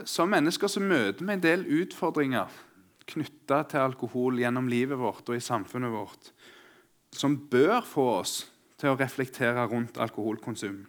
Som 0.03 0.33
mennesker 0.33 0.67
så 0.67 0.81
møter 0.83 1.23
vi 1.23 1.35
en 1.35 1.43
del 1.43 1.63
utfordringer 1.83 2.51
knytta 3.07 3.61
til 3.69 3.83
alkohol 3.85 4.41
gjennom 4.41 4.67
livet 4.67 4.99
vårt 4.99 5.29
og 5.29 5.37
i 5.37 5.43
samfunnet 5.43 5.93
vårt, 5.93 6.31
som 7.15 7.37
bør 7.51 7.79
få 7.85 8.07
oss 8.17 8.33
til 8.81 8.91
å 8.91 8.97
reflektere 8.99 9.63
rundt 9.71 9.99
alkoholkonsum. 10.01 10.81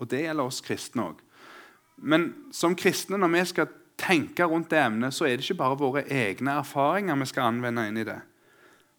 Og 0.00 0.10
det 0.10 0.24
gjelder 0.24 0.48
oss 0.48 0.62
kristne 0.64 1.04
òg. 1.12 1.20
Men 2.02 2.32
som 2.50 2.74
kristne, 2.74 3.20
når 3.20 3.30
vi 3.36 3.44
skal 3.52 3.70
tenke 4.00 4.48
rundt 4.48 4.72
det 4.72 4.80
emnet, 4.82 5.14
så 5.14 5.28
er 5.28 5.36
det 5.36 5.46
ikke 5.46 5.60
bare 5.60 5.78
våre 5.78 6.02
egne 6.10 6.56
erfaringer 6.58 7.20
vi 7.20 7.30
skal 7.30 7.52
anvende 7.52 7.86
inn 7.86 8.00
i 8.02 8.08
det. 8.08 8.18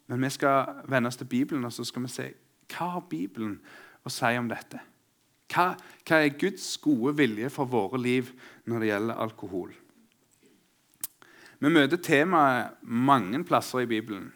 Men 0.07 0.23
vi 0.23 0.31
skal 0.31 0.85
vende 0.87 1.11
oss 1.11 1.19
til 1.19 1.27
Bibelen 1.27 1.65
og 1.67 1.73
så 1.73 1.83
skal 1.87 2.05
vi 2.05 2.13
se 2.13 2.29
hva 2.73 2.93
har 2.95 3.05
Bibelen 3.09 3.57
å 4.05 4.11
si 4.11 4.31
om 4.39 4.47
dette. 4.49 4.79
Hva, 5.51 5.73
hva 6.07 6.19
er 6.21 6.37
Guds 6.39 6.65
gode 6.81 7.15
vilje 7.17 7.49
for 7.53 7.69
våre 7.69 7.99
liv 8.01 8.31
når 8.69 8.79
det 8.79 8.91
gjelder 8.91 9.23
alkohol? 9.25 9.73
Vi 11.63 11.71
møter 11.71 11.99
temaet 12.03 12.79
mange 12.83 13.43
plasser 13.47 13.85
i 13.85 13.89
Bibelen, 13.89 14.31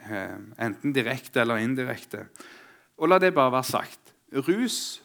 eh, 0.00 0.38
enten 0.58 0.94
direkte 0.94 1.42
eller 1.42 1.62
indirekte. 1.62 2.26
Og 2.98 3.10
la 3.10 3.20
det 3.22 3.34
bare 3.34 3.54
være 3.54 3.68
sagt. 3.68 4.14
Rus 4.48 5.00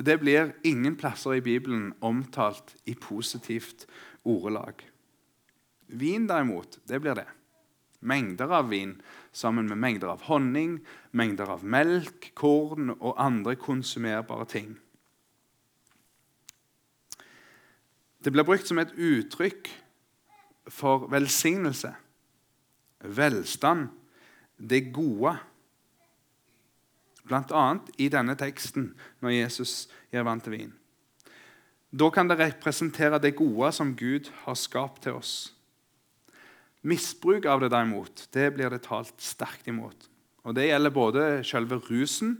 det 0.00 0.16
blir 0.22 0.54
ingen 0.64 0.96
plasser 0.96 1.36
i 1.36 1.44
Bibelen 1.44 1.92
omtalt 2.00 2.76
i 2.88 2.94
positivt 2.94 3.86
ordelag. 4.24 4.80
Vin, 5.86 6.28
derimot, 6.28 6.78
det 6.88 7.00
blir 7.02 7.18
det. 7.18 7.26
Mengder 8.00 8.52
av 8.56 8.70
vin 8.70 8.94
sammen 9.32 9.68
med 9.68 9.78
mengder 9.78 10.14
av 10.14 10.22
honning, 10.30 10.78
mengder 11.12 11.50
av 11.52 11.64
melk, 11.64 12.30
korn 12.34 12.94
og 12.96 13.18
andre 13.20 13.56
konsumerbare 13.60 14.46
ting. 14.48 14.74
Det 18.20 18.32
blir 18.32 18.44
brukt 18.44 18.68
som 18.68 18.80
et 18.80 18.92
uttrykk 18.96 19.68
for 20.70 21.06
velsignelse, 21.12 21.92
velstand, 23.00 23.88
det 24.60 24.90
gode. 24.92 25.38
Bl.a. 27.24 27.64
i 27.96 28.10
denne 28.12 28.34
teksten 28.36 28.90
når 29.22 29.36
Jesus 29.38 29.88
gir 30.12 30.26
vann 30.26 30.42
til 30.44 30.56
vin. 30.56 30.74
Da 31.90 32.10
kan 32.12 32.28
det 32.28 32.38
representere 32.38 33.18
det 33.22 33.36
gode 33.38 33.72
som 33.72 33.94
Gud 33.96 34.28
har 34.44 34.58
skapt 34.58 35.02
til 35.06 35.16
oss. 35.18 35.54
Misbruk 36.82 37.44
av 37.44 37.60
det 37.60 37.72
derimot, 37.72 38.28
det 38.32 38.46
blir 38.54 38.70
det 38.72 38.84
talt 38.86 39.16
sterkt 39.20 39.68
imot. 39.68 40.08
Og 40.44 40.54
Det 40.54 40.70
gjelder 40.70 40.90
både 40.90 41.24
selve 41.44 41.76
rusen 41.76 42.38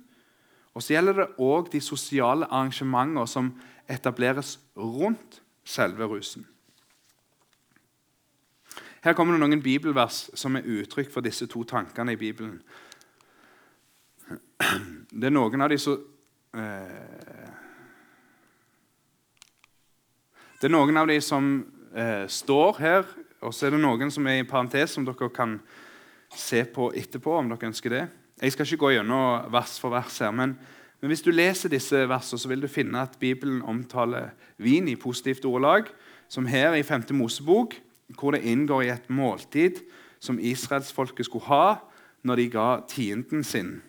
og 0.74 0.82
så 0.82 0.94
gjelder 0.94 1.18
det 1.18 1.28
òg 1.42 1.70
de 1.72 1.80
sosiale 1.82 2.46
arrangementer 2.46 3.26
som 3.26 3.50
etableres 3.90 4.58
rundt 4.76 5.40
selve 5.64 6.06
rusen. 6.06 6.46
Her 9.02 9.16
kommer 9.16 9.34
det 9.34 9.40
noen 9.40 9.62
bibelvers 9.64 10.28
som 10.36 10.56
er 10.56 10.68
uttrykk 10.68 11.10
for 11.10 11.24
disse 11.24 11.48
to 11.50 11.64
tankene 11.64 12.12
i 12.14 12.20
Bibelen. 12.20 12.60
Det 15.10 15.26
er 15.26 15.34
noen 15.34 15.64
av 15.64 15.72
de 15.72 15.78
som 15.80 15.96
eh, 16.54 17.48
Det 20.60 20.68
er 20.68 20.74
noen 20.74 20.96
av 21.00 21.06
de 21.08 21.16
som 21.24 21.46
eh, 21.96 22.26
står 22.28 22.78
her, 22.78 23.06
og 23.40 23.54
så 23.54 23.66
er 23.66 23.74
det 23.74 23.80
noen 23.80 24.12
som 24.12 24.26
er 24.28 24.42
i 24.42 24.48
parentes, 24.48 24.94
som 24.94 25.06
dere 25.06 25.30
kan 25.32 25.58
se 26.36 26.64
på 26.64 26.90
etterpå. 26.96 27.38
om 27.38 27.48
dere 27.48 27.70
ønsker 27.70 27.90
det. 27.90 28.04
Jeg 28.40 28.52
skal 28.52 28.66
ikke 28.66 28.84
gå 28.84 28.90
gjennom 28.94 29.50
vers 29.52 29.78
for 29.80 29.92
vers 29.92 30.18
her, 30.18 30.30
men, 30.30 30.58
men 31.00 31.12
hvis 31.12 31.24
du 31.24 31.30
leser 31.30 31.72
disse 31.72 32.06
versene, 32.08 32.40
så 32.40 32.48
vil 32.48 32.60
du 32.60 32.68
finne 32.68 33.00
at 33.00 33.18
Bibelen 33.20 33.62
omtaler 33.62 34.30
vin 34.56 34.88
i 34.88 34.96
positivt 34.96 35.44
ordelag, 35.44 35.88
som 36.28 36.46
her 36.46 36.74
i 36.74 36.82
5. 36.82 37.10
Mosebok, 37.16 37.74
hvor 38.18 38.32
det 38.32 38.44
inngår 38.44 38.82
i 38.82 38.92
et 38.92 39.10
måltid 39.10 39.80
som 40.20 40.38
israelsfolket 40.38 41.26
skulle 41.26 41.48
ha 41.48 41.80
når 42.22 42.36
de 42.36 42.48
ga 42.52 42.68
tienden 42.88 43.44
sin 43.44 43.80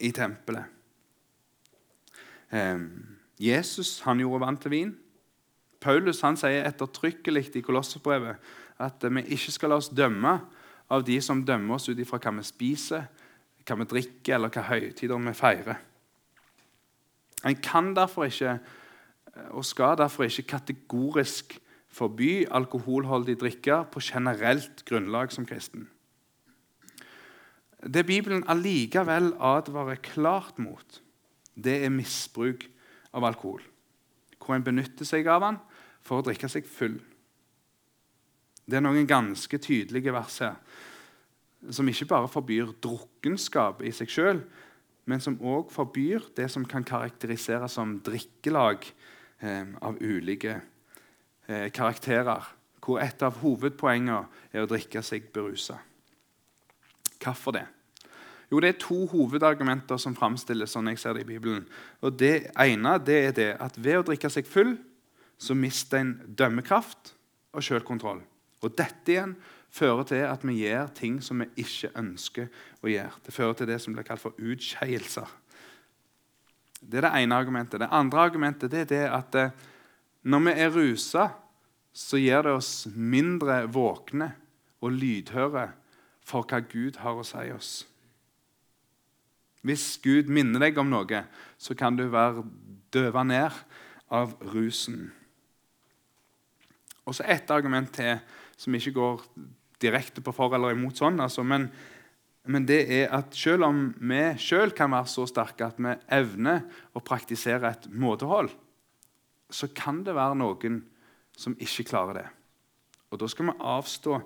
i 0.00 0.10
tempelet. 0.10 0.66
Eh, 2.50 2.80
Jesus 3.40 4.00
han 4.04 4.20
gjorde 4.20 4.42
vann 4.44 4.58
til 4.60 4.74
vin. 4.74 4.92
Paulus 5.80 6.20
han 6.26 6.36
sier 6.36 6.66
ettertrykkelig 6.68 7.48
i 7.56 7.62
Kolosserbrevet 7.64 8.40
at 8.80 9.04
vi 9.04 9.22
ikke 9.36 9.54
skal 9.54 9.72
la 9.72 9.78
oss 9.80 9.90
dømme 9.92 10.34
av 10.90 11.04
de 11.06 11.16
som 11.22 11.44
dømmer 11.46 11.76
oss 11.76 11.88
ut 11.88 12.00
ifra 12.00 12.20
hva 12.20 12.32
vi 12.38 12.44
spiser, 12.46 13.06
hva 13.64 13.76
vi 13.80 13.86
drikker, 13.88 14.34
eller 14.36 14.52
hva 14.52 14.66
høytider 14.72 15.24
vi 15.24 15.34
feirer. 15.36 15.80
En 17.46 17.56
kan 17.64 17.94
derfor 17.96 18.28
ikke, 18.28 18.58
og 19.56 19.64
skal 19.64 19.96
derfor 20.00 20.26
ikke 20.26 20.48
kategorisk 20.56 21.56
forby 21.90 22.44
alkoholholdig 22.50 23.38
drikke 23.40 23.82
på 23.92 24.02
generelt 24.04 24.84
grunnlag 24.88 25.32
som 25.32 25.46
kristen. 25.48 25.88
Det 27.80 28.04
Bibelen 28.06 28.44
allikevel 28.50 29.32
advarer 29.40 30.02
klart 30.04 30.58
mot, 30.60 31.00
det 31.56 31.80
er 31.84 31.92
misbruk 31.92 32.66
av 33.16 33.24
alkohol. 33.24 33.62
Hvor 34.40 34.56
en 34.56 34.64
benytter 34.64 35.08
seg 35.08 35.28
av 35.30 35.44
den 35.46 35.58
for 36.04 36.20
å 36.20 36.26
drikke 36.26 36.48
seg 36.50 36.68
full. 36.68 36.98
Det 38.70 38.78
er 38.78 38.84
noen 38.84 39.08
ganske 39.08 39.58
tydelige 39.58 40.14
vers 40.14 40.38
her 40.44 40.58
som 41.68 41.88
ikke 41.90 42.08
bare 42.08 42.28
forbyr 42.30 42.70
drukkenskap 42.80 43.82
i 43.84 43.92
seg 43.92 44.08
sjøl, 44.08 44.38
men 45.10 45.20
som 45.20 45.36
òg 45.44 45.72
forbyr 45.74 46.30
det 46.36 46.46
som 46.52 46.64
kan 46.64 46.86
karakteriseres 46.86 47.74
som 47.76 47.98
drikkelag 48.04 48.86
eh, 49.42 49.74
av 49.82 49.98
ulike 50.00 50.54
eh, 50.56 51.68
karakterer, 51.74 52.46
hvor 52.80 53.02
et 53.02 53.22
av 53.26 53.42
hovedpoengene 53.42 54.22
er 54.54 54.64
å 54.64 54.70
drikke 54.70 55.02
seg 55.04 55.28
berusa. 55.34 55.76
Hvorfor 57.20 57.58
det? 57.58 57.66
Jo, 58.50 58.58
Det 58.60 58.68
er 58.68 58.80
to 58.82 59.04
hovedargumenter 59.06 60.00
som 60.00 60.16
framstilles 60.16 60.72
sånn 60.74 60.88
jeg 60.90 60.98
ser 60.98 61.14
det 61.14 61.22
i 61.22 61.28
Bibelen. 61.28 61.68
Og 62.02 62.16
Det 62.18 62.50
ene 62.58 62.96
det 62.98 63.18
er 63.26 63.32
det 63.36 63.50
at 63.60 63.76
ved 63.76 64.00
å 64.00 64.06
drikke 64.08 64.30
seg 64.32 64.48
full 64.48 64.78
så 65.40 65.56
mister 65.56 66.02
en 66.02 66.12
dømmekraft 66.36 67.14
og 67.56 67.64
selvkontroll. 67.64 68.20
Og 68.60 68.76
dette 68.76 69.14
igjen 69.14 69.34
fører 69.72 70.04
til 70.10 70.24
at 70.28 70.44
vi 70.44 70.58
gjør 70.60 70.90
ting 70.96 71.20
som 71.24 71.40
vi 71.40 71.48
ikke 71.64 71.92
ønsker 71.98 72.50
å 72.84 72.90
gjøre. 72.90 73.22
Det 73.24 73.34
fører 73.34 73.56
til 73.56 73.70
det 73.70 73.78
som 73.80 73.96
blir 73.96 74.06
kalt 74.06 74.22
for 74.22 74.36
utskeielser. 74.36 75.28
Det 76.80 77.00
er 77.00 77.08
det 77.08 77.12
ene 77.22 77.36
argumentet. 77.36 77.80
Det 77.80 77.92
andre 77.92 78.24
argumentet 78.24 78.72
det 78.72 78.84
er 78.84 78.90
det 78.90 79.04
at 79.08 79.36
eh, 79.36 79.52
når 80.22 80.44
vi 80.44 80.54
er 80.64 80.74
rusa, 80.74 81.28
så 81.92 82.20
gjør 82.20 82.46
det 82.46 82.56
oss 82.58 82.72
mindre 82.94 83.62
våkne 83.72 84.32
og 84.80 84.92
lydhøre 84.96 85.70
for 86.24 86.46
hva 86.46 86.60
Gud 86.64 87.00
har 87.02 87.18
å 87.18 87.26
si 87.26 87.48
oss. 87.52 87.70
Hvis 89.66 89.98
Gud 90.00 90.30
minner 90.32 90.62
deg 90.62 90.78
om 90.80 90.88
noe, 90.92 91.24
så 91.60 91.76
kan 91.76 91.96
du 91.96 92.06
være 92.12 92.46
døva 92.94 93.24
ned 93.26 93.56
av 94.08 94.36
rusen. 94.54 95.10
Og 97.10 97.16
så 97.18 97.26
ett 97.26 97.50
argument 97.50 97.90
til 97.96 98.20
som 98.60 98.74
ikke 98.76 98.94
går 98.94 99.24
direkte 99.82 100.22
på 100.22 100.34
for 100.36 100.54
eller 100.54 100.76
imot 100.76 101.00
sånn. 101.00 101.18
Altså, 101.22 101.42
men, 101.42 101.66
men, 102.46 102.66
det 102.68 102.84
er 103.00 103.10
at 103.16 103.34
selv 103.34 103.66
om 103.66 103.88
vi 103.98 104.20
sjøl 104.38 104.74
kan 104.76 104.92
være 104.94 105.10
så 105.10 105.26
sterke 105.26 105.66
at 105.66 105.80
vi 105.82 105.96
evner 106.14 106.62
å 106.94 107.02
praktisere 107.02 107.72
et 107.72 107.90
måtehold, 107.90 108.52
så 109.50 109.70
kan 109.74 110.04
det 110.06 110.14
være 110.14 110.38
noen 110.38 110.78
som 111.34 111.56
ikke 111.58 111.88
klarer 111.90 112.20
det. 112.20 112.28
Og 113.10 113.18
Da 113.18 113.26
skal 113.26 113.50
vi 113.50 113.58
avstå 113.58 114.20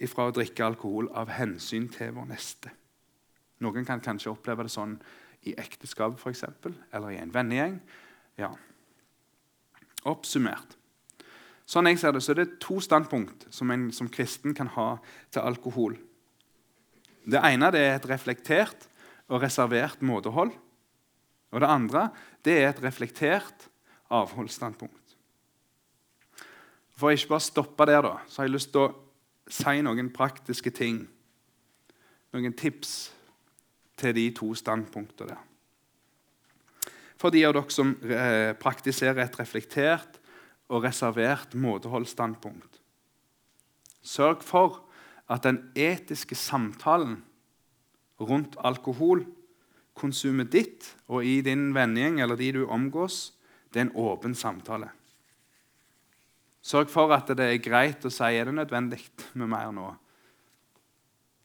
ifra 0.00 0.30
å 0.30 0.32
drikke 0.32 0.64
alkohol 0.64 1.10
av 1.12 1.28
hensyn 1.36 1.90
til 1.92 2.14
vår 2.16 2.30
neste. 2.30 2.72
Noen 3.60 3.84
kan 3.84 4.00
kanskje 4.00 4.32
oppleve 4.32 4.64
det 4.64 4.72
sånn 4.72 4.96
i 5.44 5.52
ekteskap 5.60 6.16
eksempel, 6.28 6.72
eller 6.92 7.12
i 7.12 7.20
en 7.20 7.32
vennegjeng. 7.34 7.76
Ja. 8.40 8.54
Oppsummert. 10.08 10.79
Sånn 11.70 11.86
jeg 11.86 12.00
ser 12.02 12.16
det, 12.16 12.22
så 12.24 12.32
er 12.34 12.40
det 12.40 12.60
to 12.62 12.80
standpunkt 12.82 13.46
som 13.54 13.70
en 13.70 13.90
som 13.94 14.08
kristen 14.10 14.56
kan 14.58 14.72
ha 14.74 14.96
til 15.30 15.44
alkohol. 15.44 15.94
Det 17.30 17.38
ene 17.46 17.68
det 17.70 17.82
er 17.84 17.98
et 17.98 18.08
reflektert 18.10 18.88
og 19.30 19.44
reservert 19.44 20.02
måtehold. 20.02 20.50
Og 21.50 21.62
det 21.62 21.70
andre 21.70 22.08
det 22.46 22.56
er 22.58 22.72
et 22.72 22.82
reflektert 22.82 23.68
avholdsstandpunkt. 24.10 25.14
For 26.98 27.08
å 27.08 27.14
ikke 27.14 27.36
bare 27.36 27.46
stoppe 27.46 27.86
der, 27.88 28.02
da, 28.04 28.16
så 28.28 28.42
har 28.42 28.48
jeg 28.48 28.56
lyst 28.56 28.72
til 28.74 28.88
å 28.88 28.90
si 29.50 29.80
noen 29.86 30.10
praktiske 30.12 30.72
ting. 30.74 31.04
Noen 32.34 32.56
tips 32.58 32.96
til 34.00 34.16
de 34.16 34.26
to 34.36 34.50
standpunktene 34.58 35.32
der. 35.32 35.46
For 37.20 37.32
de 37.32 37.44
av 37.44 37.54
dere 37.54 37.72
som 37.72 37.92
eh, 38.02 38.56
praktiserer 38.56 39.22
et 39.22 39.38
reflektert 39.38 40.19
og 40.70 40.84
reservert 40.86 41.56
måteholdsstandpunkt. 41.58 42.78
Sørg 44.00 44.44
for 44.46 44.78
at 45.30 45.44
den 45.44 45.60
etiske 45.78 46.38
samtalen 46.38 47.20
rundt 48.20 48.56
alkohol, 48.64 49.24
konsumet 49.94 50.52
ditt 50.54 50.86
og 51.10 51.26
i 51.26 51.40
din 51.44 51.74
vennegjeng 51.76 52.20
eller 52.22 52.38
de 52.38 52.52
du 52.56 52.62
omgås, 52.70 53.34
det 53.70 53.82
er 53.82 53.88
en 53.88 53.96
åpen 53.98 54.34
samtale. 54.34 54.88
Sørg 56.62 56.90
for 56.92 57.12
at 57.14 57.30
det 57.36 57.46
er 57.46 57.62
greit 57.62 58.04
å 58.04 58.12
si 58.12 58.30
er 58.36 58.48
det 58.48 58.56
nødvendig 58.56 59.00
med 59.34 59.50
mer 59.50 59.70
nå. 59.74 59.90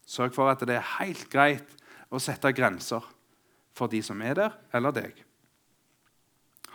Sørg 0.06 0.36
for 0.36 0.52
at 0.52 0.64
det 0.68 0.78
er 0.78 0.96
helt 1.00 1.28
greit 1.32 1.76
å 2.14 2.22
sette 2.22 2.52
grenser 2.56 3.04
for 3.76 3.92
de 3.92 4.02
som 4.06 4.22
er 4.24 4.38
der, 4.38 4.58
eller 4.76 4.94
deg. 4.96 5.18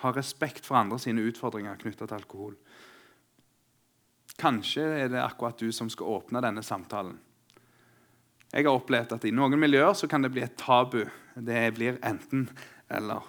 Ha 0.01 0.13
respekt 0.17 0.67
for 0.67 0.81
andre 0.81 0.99
sine 1.03 1.25
utfordringer 1.29 1.79
knytta 1.81 2.07
til 2.07 2.17
alkohol. 2.17 2.55
Kanskje 4.41 4.87
er 5.03 5.11
det 5.13 5.21
akkurat 5.21 5.59
du 5.61 5.69
som 5.73 5.91
skal 5.93 6.17
åpne 6.17 6.41
denne 6.41 6.63
samtalen. 6.65 7.19
Jeg 8.51 8.67
har 8.67 8.75
opplevd 8.75 9.13
at 9.15 9.25
i 9.29 9.35
noen 9.35 9.59
miljøer 9.61 9.93
så 9.95 10.09
kan 10.11 10.25
det 10.25 10.33
bli 10.35 10.43
et 10.43 10.57
tabu. 10.59 11.05
Det 11.37 11.67
blir 11.77 12.01
enten 12.07 12.49
eller. 12.91 13.27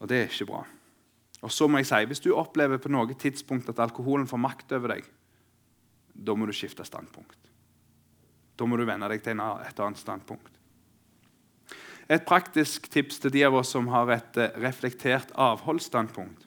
Og 0.00 0.10
det 0.10 0.20
er 0.20 0.28
ikke 0.30 0.50
bra. 0.52 0.62
Og 1.42 1.52
så 1.52 1.68
må 1.68 1.80
jeg 1.80 1.88
si, 1.88 2.04
Hvis 2.04 2.22
du 2.24 2.34
opplever 2.34 2.78
på 2.78 2.92
noe 2.92 3.14
tidspunkt 3.14 3.68
at 3.68 3.80
alkoholen 3.82 4.26
får 4.26 4.40
makt 4.40 4.72
over 4.72 4.94
deg, 4.94 5.08
da 6.14 6.34
må 6.34 6.46
du 6.46 6.52
skifte 6.56 6.84
standpunkt. 6.84 7.38
Da 8.56 8.64
må 8.64 8.76
du 8.76 8.86
vende 8.88 9.08
deg 9.08 9.22
til 9.24 9.40
et 9.40 9.80
annet 9.80 10.00
standpunkt. 10.00 10.55
Et 12.06 12.22
praktisk 12.22 12.86
tips 12.92 13.16
til 13.22 13.32
de 13.34 13.40
av 13.48 13.54
oss 13.58 13.70
som 13.74 13.88
har 13.90 14.06
et 14.14 14.36
eh, 14.38 14.54
reflektert 14.62 15.32
avholdsstandpunkt. 15.34 16.46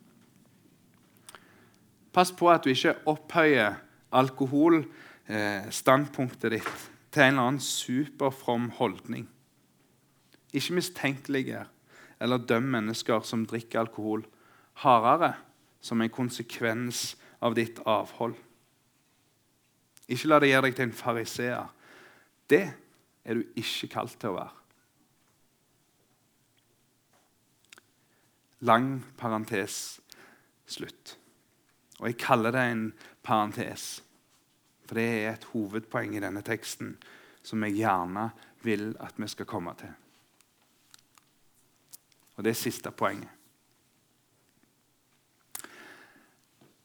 Pass 2.16 2.32
på 2.34 2.50
at 2.52 2.64
du 2.64 2.70
ikke 2.72 2.96
opphøyer 3.10 3.74
alkoholstandpunktet 4.16 6.52
ditt 6.56 6.78
til 7.14 7.22
en 7.24 7.34
eller 7.34 7.44
annen 7.44 7.62
superfrom 7.62 8.70
holdning. 8.80 9.30
Ikke 10.56 10.74
mistenkeliggjør 10.80 11.68
eller 12.20 12.38
døm 12.44 12.64
mennesker 12.74 13.20
som 13.24 13.46
drikker 13.48 13.80
alkohol, 13.84 14.22
hardere 14.84 15.34
som 15.82 16.02
en 16.02 16.12
konsekvens 16.12 17.18
av 17.44 17.56
ditt 17.56 17.80
avhold. 17.88 18.36
Ikke 20.10 20.28
la 20.28 20.40
det 20.42 20.50
gjøre 20.52 20.66
deg 20.68 20.76
til 20.76 20.88
en 20.90 21.00
fariseer. 21.00 21.68
Det 22.50 22.66
er 23.24 23.34
du 23.38 23.44
ikke 23.60 23.88
kalt 23.94 24.18
til 24.20 24.30
å 24.34 24.40
være. 24.40 24.59
Lang 28.66 29.00
parentes 29.18 30.00
slutt. 30.70 31.16
Og 32.00 32.08
jeg 32.10 32.20
kaller 32.22 32.56
det 32.56 32.66
en 32.72 32.86
parentes, 33.24 34.04
for 34.88 35.00
det 35.00 35.08
er 35.08 35.34
et 35.34 35.50
hovedpoeng 35.54 36.16
i 36.16 36.24
denne 36.24 36.44
teksten 36.46 36.96
som 37.44 37.64
jeg 37.66 37.80
gjerne 37.80 38.30
vil 38.64 38.94
at 39.00 39.18
vi 39.18 39.28
skal 39.32 39.48
komme 39.50 39.74
til. 39.80 39.92
Og 42.38 42.44
det 42.44 42.54
er 42.54 42.60
siste 42.60 42.92
poenget. 42.92 43.30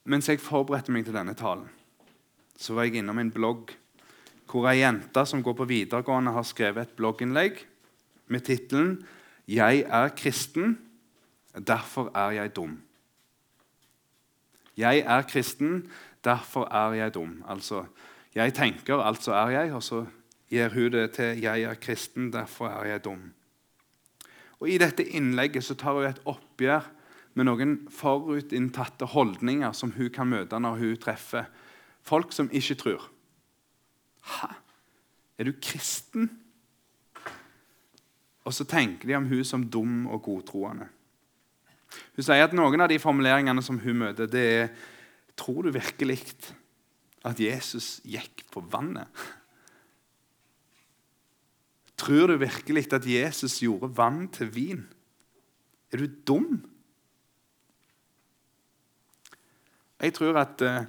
Mens 0.05 0.29
jeg 0.29 0.43
forberedte 0.43 0.93
meg 0.93 1.07
til 1.07 1.17
denne 1.17 1.33
talen, 1.39 1.71
så 2.61 2.75
var 2.77 2.87
jeg 2.87 3.01
innom 3.01 3.19
en 3.23 3.33
blogg 3.33 3.73
hvor 4.51 4.69
ei 4.71 4.85
jente 4.85 5.25
som 5.27 5.41
går 5.43 5.57
på 5.59 5.67
videregående, 5.67 6.31
har 6.31 6.45
skrevet 6.47 6.85
et 6.85 6.97
blogginnlegg 6.99 7.57
med 8.31 8.45
tittelen 8.47 9.01
'Jeg 9.49 9.85
er 9.89 10.09
kristen 10.15 10.79
Derfor 11.55 12.11
er 12.15 12.31
jeg 12.31 12.57
dum. 12.57 12.83
Jeg 14.77 14.99
er 15.07 15.23
kristen, 15.23 15.91
derfor 16.25 16.67
er 16.75 16.95
jeg 16.95 17.15
dum. 17.15 17.45
Altså, 17.49 17.85
jeg 18.35 18.55
tenker, 18.55 18.97
altså 18.97 19.33
er 19.33 19.49
jeg, 19.49 19.73
og 19.73 19.83
så 19.83 20.05
gir 20.51 20.69
hun 20.69 20.93
det 20.93 21.11
til 21.11 21.41
'jeg 21.41 21.63
er 21.63 21.75
kristen, 21.75 22.33
derfor 22.33 22.69
er 22.69 22.85
jeg 22.87 23.07
dum'. 23.07 23.33
Og 24.61 24.69
I 24.69 24.79
dette 24.79 25.05
innlegget 25.05 25.65
så 25.65 25.75
tar 25.75 25.93
hun 25.93 26.05
et 26.05 26.23
oppgjør 26.25 26.91
med 27.35 27.45
noen 27.45 27.89
forutinntatte 27.91 29.05
holdninger 29.05 29.73
som 29.73 29.93
hun 29.93 30.11
kan 30.11 30.27
møte 30.27 30.59
når 30.61 30.79
hun 30.79 30.97
treffer 30.97 31.45
folk 32.03 32.33
som 32.33 32.51
ikke 32.53 32.75
tror. 32.75 33.11
Hæ? 34.25 34.49
Er 35.39 35.45
du 35.45 35.53
kristen? 35.63 36.31
Og 38.45 38.55
så 38.55 38.65
tenker 38.65 39.09
de 39.09 39.15
om 39.15 39.27
hun 39.27 39.45
som 39.45 39.71
dum 39.71 40.07
og 40.07 40.23
godtroende. 40.23 40.89
Hun 42.15 42.27
sier 42.27 42.45
at 42.47 42.55
noen 42.57 42.85
av 42.85 42.91
de 42.93 43.01
formuleringene 43.03 43.63
som 43.65 43.81
hun 43.83 44.03
møter, 44.07 44.31
det 44.31 44.45
er 44.59 44.69
Tror 45.35 45.67
du 45.67 45.73
virkelig 45.75 46.21
at 47.27 47.41
Jesus 47.43 47.97
gikk 48.07 48.45
på 48.55 48.63
vannet? 48.71 49.09
Tror 51.99 52.31
du 52.31 52.37
virkelig 52.39 52.87
at 52.95 53.07
Jesus 53.07 53.59
gjorde 53.63 53.91
vann 53.97 54.29
til 54.31 54.51
vin? 54.55 54.85
Er 55.91 56.03
du 56.03 56.07
dum? 56.27 56.63
Jeg 60.01 60.15
tror 60.15 60.39
at 60.39 60.63
uh, 60.63 60.87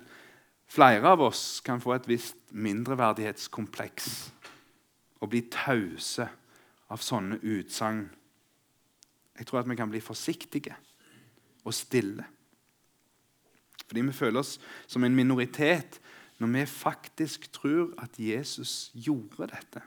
flere 0.68 1.08
av 1.08 1.22
oss 1.22 1.62
kan 1.66 1.82
få 1.82 1.96
et 1.96 2.08
visst 2.10 2.38
mindreverdighetskompleks 2.52 4.10
og 5.22 5.32
bli 5.32 5.46
tause 5.54 6.28
av 6.92 7.02
sånne 7.02 7.40
utsagn. 7.42 8.10
Jeg 9.40 9.48
tror 9.48 9.62
at 9.62 9.70
vi 9.70 9.78
kan 9.78 9.90
bli 9.90 10.04
forsiktige 10.04 10.76
og 11.66 11.74
stille. 11.74 12.26
Fordi 13.86 14.02
vi 14.02 14.16
føler 14.16 14.42
oss 14.42 14.58
som 14.88 15.04
en 15.04 15.16
minoritet 15.16 16.00
når 16.38 16.52
vi 16.52 16.66
faktisk 16.68 17.52
tror 17.56 17.94
at 18.02 18.20
Jesus 18.20 18.92
gjorde 18.94 19.48
dette. 19.54 19.82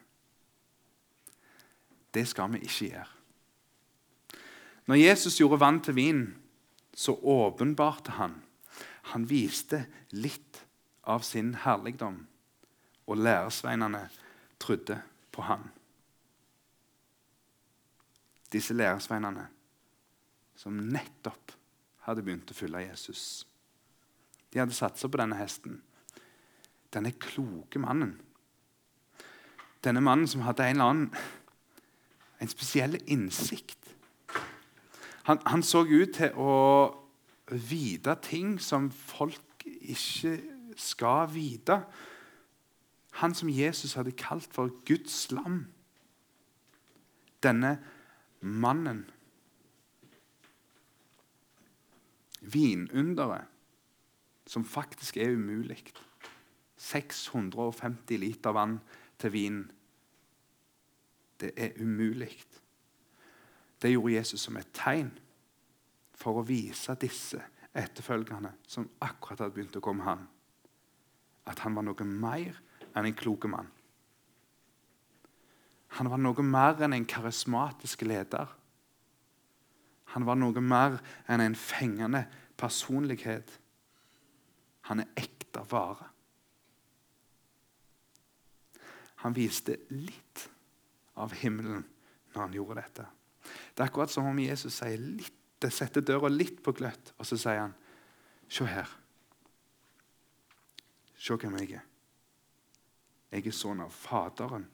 Det 2.15 2.25
skal 2.29 2.53
vi 2.53 2.63
ikke 2.65 2.91
gjøre. 2.93 3.09
Når 4.89 4.97
Jesus 4.97 5.37
gjorde 5.37 5.61
vann 5.61 5.81
til 5.85 5.95
vin, 5.95 6.23
så 6.95 7.13
åpenbarte 7.13 8.17
han. 8.17 8.39
Han 9.13 9.27
viste 9.29 9.85
litt 10.11 10.63
av 11.05 11.21
sin 11.25 11.53
herligdom, 11.65 12.23
og 13.07 13.21
læresveinene 13.21 14.07
trodde 14.61 14.97
på 15.33 15.45
han. 15.45 15.69
Disse 18.53 18.75
læresveinene 18.75 19.45
som 20.57 20.81
nettopp 20.89 21.58
hadde 22.09 22.25
begynt 22.25 22.51
å 22.51 22.57
følge 22.57 22.87
Jesus. 22.87 23.23
De 24.53 24.61
hadde 24.63 24.77
satsa 24.77 25.09
på 25.09 25.21
denne 25.21 25.37
hesten. 25.39 25.83
Denne 26.95 27.13
kloke 27.21 27.81
mannen. 27.83 28.17
Denne 29.85 30.01
mannen 30.03 30.29
som 30.29 30.47
hadde 30.47 30.65
en 30.65 30.79
eller 30.79 30.93
annen 30.93 31.11
en 32.39 32.51
spesiell 32.51 32.97
innsikt. 33.11 33.95
Han, 35.29 35.41
han 35.47 35.63
så 35.63 35.83
ut 35.85 36.15
til 36.17 36.37
å 36.39 36.55
vite 37.51 38.15
ting 38.25 38.57
som 38.63 38.89
folk 38.93 39.67
ikke 39.67 40.39
skal 40.79 41.27
vite. 41.33 41.81
Han 43.21 43.35
som 43.35 43.51
Jesus 43.51 43.97
hadde 43.99 44.17
kalt 44.17 44.49
for 44.55 44.73
Guds 44.87 45.27
lam. 45.35 45.67
Denne 47.43 47.79
mannen. 48.41 49.05
Vinunderet, 52.53 53.45
som 54.47 54.65
faktisk 54.65 55.17
er 55.17 55.35
umulig. 55.37 55.83
650 56.77 58.19
liter 58.19 58.55
vann 58.55 58.79
til 59.19 59.33
vin. 59.33 59.63
Det 61.41 61.53
er 61.57 61.77
umulig. 61.83 62.33
Det 63.83 63.93
gjorde 63.93 64.15
Jesus 64.15 64.41
som 64.41 64.57
et 64.59 64.71
tegn 64.75 65.11
for 66.19 66.41
å 66.41 66.47
vise 66.47 66.95
disse 66.99 67.41
etterfølgerne 67.79 68.55
som 68.67 68.89
akkurat 69.05 69.45
hadde 69.45 69.55
begynt 69.55 69.77
å 69.79 69.85
komme 69.85 70.07
han, 70.07 70.25
at 71.47 71.63
han 71.63 71.77
var 71.79 71.87
noe 71.87 72.07
mer 72.09 72.59
enn 72.95 73.07
en 73.07 73.19
klok 73.19 73.47
mann. 73.51 73.69
Han 75.99 76.11
var 76.11 76.21
noe 76.21 76.45
mer 76.45 76.83
enn 76.85 76.97
en 76.97 77.07
karismatisk 77.09 78.03
leder. 78.09 78.51
Han 80.19 80.27
var 80.27 80.35
noe 80.35 80.59
mer 80.59 80.97
enn 81.31 81.45
en 81.45 81.55
fengende 81.55 82.25
personlighet. 82.59 83.53
Han 84.91 85.05
er 85.05 85.13
ekte 85.15 85.63
vare. 85.71 86.09
Han 89.23 89.37
viste 89.37 89.77
litt 89.95 90.43
av 91.23 91.37
himmelen 91.39 91.85
når 92.35 92.41
han 92.41 92.59
gjorde 92.59 92.81
dette. 92.81 93.07
Det 93.47 93.85
er 93.85 93.87
akkurat 93.87 94.11
som 94.11 94.27
om 94.27 94.43
Jesus 94.43 94.81
sier 94.81 94.99
litt, 94.99 95.39
det 95.63 95.71
setter 95.75 96.03
døra 96.03 96.27
litt 96.35 96.65
på 96.67 96.75
gløtt, 96.75 97.15
og 97.15 97.27
så 97.27 97.39
sier 97.39 97.63
han 97.69 97.79
Se 98.51 98.67
her. 98.67 98.91
Se 101.15 101.39
hvem 101.39 101.61
jeg 101.63 101.77
er. 101.79 101.89
Jeg 103.31 103.47
er 103.47 103.55
sønn 103.55 103.87
av 103.87 103.95
Faderen, 103.95 104.67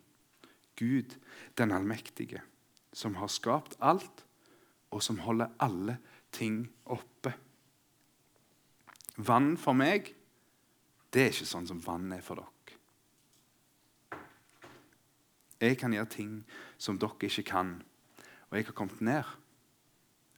Gud 0.80 1.18
den 1.60 1.76
allmektige, 1.76 2.40
som 2.96 3.20
har 3.20 3.28
skapt 3.28 3.76
alt, 3.84 4.23
og 4.94 5.02
som 5.02 5.18
holder 5.24 5.56
alle 5.64 5.98
ting 6.34 6.62
oppe. 6.86 7.32
Vann 9.16 9.56
for 9.58 9.74
meg, 9.78 10.12
det 11.10 11.22
er 11.22 11.32
ikke 11.34 11.46
sånn 11.50 11.66
som 11.66 11.82
vann 11.82 12.12
er 12.14 12.22
for 12.22 12.38
dere. 12.38 12.50
Jeg 15.64 15.78
kan 15.80 15.94
gjøre 15.94 16.10
ting 16.10 16.32
som 16.78 16.98
dere 17.00 17.28
ikke 17.28 17.46
kan. 17.48 17.76
Og 18.50 18.58
jeg 18.58 18.66
har 18.68 18.76
kommet 18.76 19.00
ned. 19.02 19.30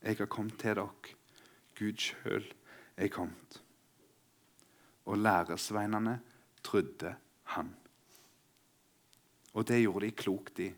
Jeg 0.04 0.20
har 0.20 0.28
kommet 0.30 0.58
til 0.60 0.76
dere. 0.76 1.14
Gud 1.76 2.00
sjøl 2.00 2.44
er 2.96 3.12
kommet. 3.12 3.60
Og 5.06 5.18
læresveinene 5.20 6.18
trodde 6.64 7.16
han. 7.56 7.74
Og 9.56 9.64
det 9.68 9.80
gjorde 9.82 10.06
de 10.06 10.16
klokt 10.16 10.60
i. 10.60 10.70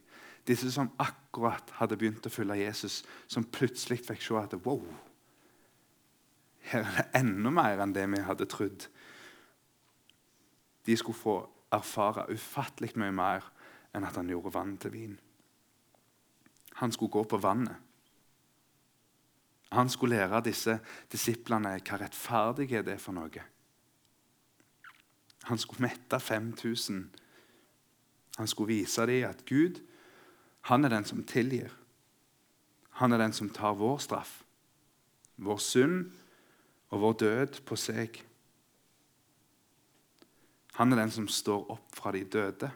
Disse 0.48 0.70
som 0.72 0.88
akkurat 0.96 1.74
hadde 1.76 1.98
begynt 2.00 2.24
å 2.24 2.32
følge 2.32 2.62
Jesus, 2.62 3.02
som 3.28 3.44
plutselig 3.44 4.00
fikk 4.06 4.22
se 4.24 4.38
at 4.40 4.56
wow, 4.64 4.80
her 6.70 6.84
er 6.84 6.96
det 6.96 7.20
enda 7.20 7.52
mer 7.52 7.82
enn 7.84 7.92
det 7.96 8.06
vi 8.12 8.24
hadde 8.24 8.48
trodd. 8.48 8.86
De 10.88 10.96
skulle 10.96 11.20
få 11.20 11.36
erfare 11.72 12.26
ufattelig 12.32 12.94
mye 12.96 13.12
mer 13.12 13.44
enn 13.96 14.06
at 14.08 14.16
han 14.16 14.28
gjorde 14.32 14.54
vann 14.54 14.76
til 14.80 14.92
vin. 14.92 15.18
Han 16.80 16.92
skulle 16.92 17.12
gå 17.12 17.24
på 17.28 17.40
vannet. 17.42 17.76
Han 19.72 19.90
skulle 19.92 20.16
lære 20.16 20.40
disse 20.46 20.78
disiplene 21.12 21.74
hva 21.76 21.98
rettferdighet 22.00 22.88
er 22.88 23.00
for 23.02 23.16
noe. 23.16 23.44
Han 25.48 25.60
skulle 25.60 25.84
mette 25.84 26.20
5000. 26.20 27.02
Han 28.38 28.48
skulle 28.48 28.78
vise 28.78 29.04
dem 29.08 29.28
at 29.28 29.44
Gud 29.48 29.82
han 30.68 30.84
er 30.84 30.92
den 30.92 31.04
som 31.08 31.24
tilgir. 31.24 31.72
Han 33.00 33.12
er 33.12 33.22
den 33.22 33.32
som 33.32 33.48
tar 33.50 33.76
vår 33.78 33.98
straff, 34.04 34.42
vår 35.36 35.60
synd 35.62 36.10
og 36.90 37.00
vår 37.00 37.14
død 37.22 37.60
på 37.68 37.78
seg. 37.78 38.18
Han 40.78 40.92
er 40.92 41.02
den 41.02 41.14
som 41.14 41.28
står 41.30 41.70
opp 41.72 41.96
fra 41.96 42.12
de 42.14 42.24
døde 42.24 42.70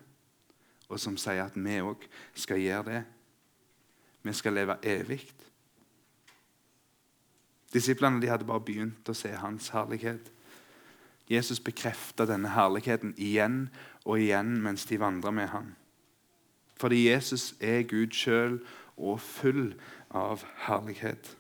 og 0.93 1.01
som 1.01 1.17
sier 1.17 1.47
at 1.47 1.57
vi 1.57 1.79
òg 1.81 2.05
skal 2.37 2.61
gjøre 2.61 2.85
det. 2.91 3.03
Vi 4.23 4.35
skal 4.37 4.55
leve 4.55 4.77
evig. 4.85 5.23
Disiplene 7.73 8.21
de 8.21 8.29
hadde 8.29 8.47
bare 8.47 8.65
begynt 8.65 9.09
å 9.09 9.17
se 9.17 9.33
hans 9.33 9.71
herlighet. 9.73 10.29
Jesus 11.31 11.63
bekrefta 11.65 12.27
denne 12.29 12.53
herligheten 12.53 13.15
igjen 13.17 13.65
og 14.05 14.21
igjen 14.21 14.59
mens 14.63 14.85
de 14.91 15.01
vandra 15.01 15.33
med 15.33 15.49
ham. 15.49 15.73
Fordi 16.81 17.09
Jesus 17.09 17.55
er 17.61 17.83
Gud 17.83 18.15
sjøl 18.17 18.61
og 18.97 19.21
full 19.21 19.75
av 20.11 20.45
herlighet. 20.67 21.37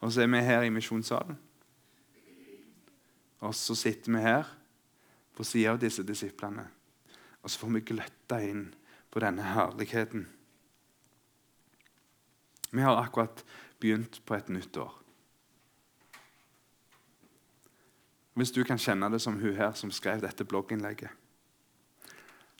Og 0.00 0.12
så 0.12 0.22
er 0.22 0.30
vi 0.30 0.42
her 0.44 0.62
i 0.62 0.72
misjonssalen. 0.72 1.38
Og 3.40 3.54
så 3.54 3.74
sitter 3.74 4.12
vi 4.12 4.22
her 4.24 4.48
på 5.36 5.44
sida 5.44 5.74
av 5.74 5.80
disse 5.80 6.02
disiplene. 6.06 6.66
Og 7.42 7.50
så 7.50 7.60
får 7.60 7.74
vi 7.76 7.84
gløtta 7.92 8.40
inn 8.42 8.68
på 9.12 9.22
denne 9.22 9.44
herligheten. 9.54 10.26
Vi 12.70 12.82
har 12.82 12.98
akkurat 13.00 13.44
begynt 13.80 14.20
på 14.26 14.34
et 14.34 14.48
nytt 14.48 14.76
år. 14.76 14.92
Hvis 18.36 18.52
du 18.52 18.64
kan 18.64 18.78
kjenne 18.78 19.08
det 19.12 19.22
som 19.24 19.38
hun 19.40 19.56
her 19.56 19.72
som 19.72 19.90
skrev 19.90 20.20
dette 20.20 20.44
blogginnlegget, 20.44 21.08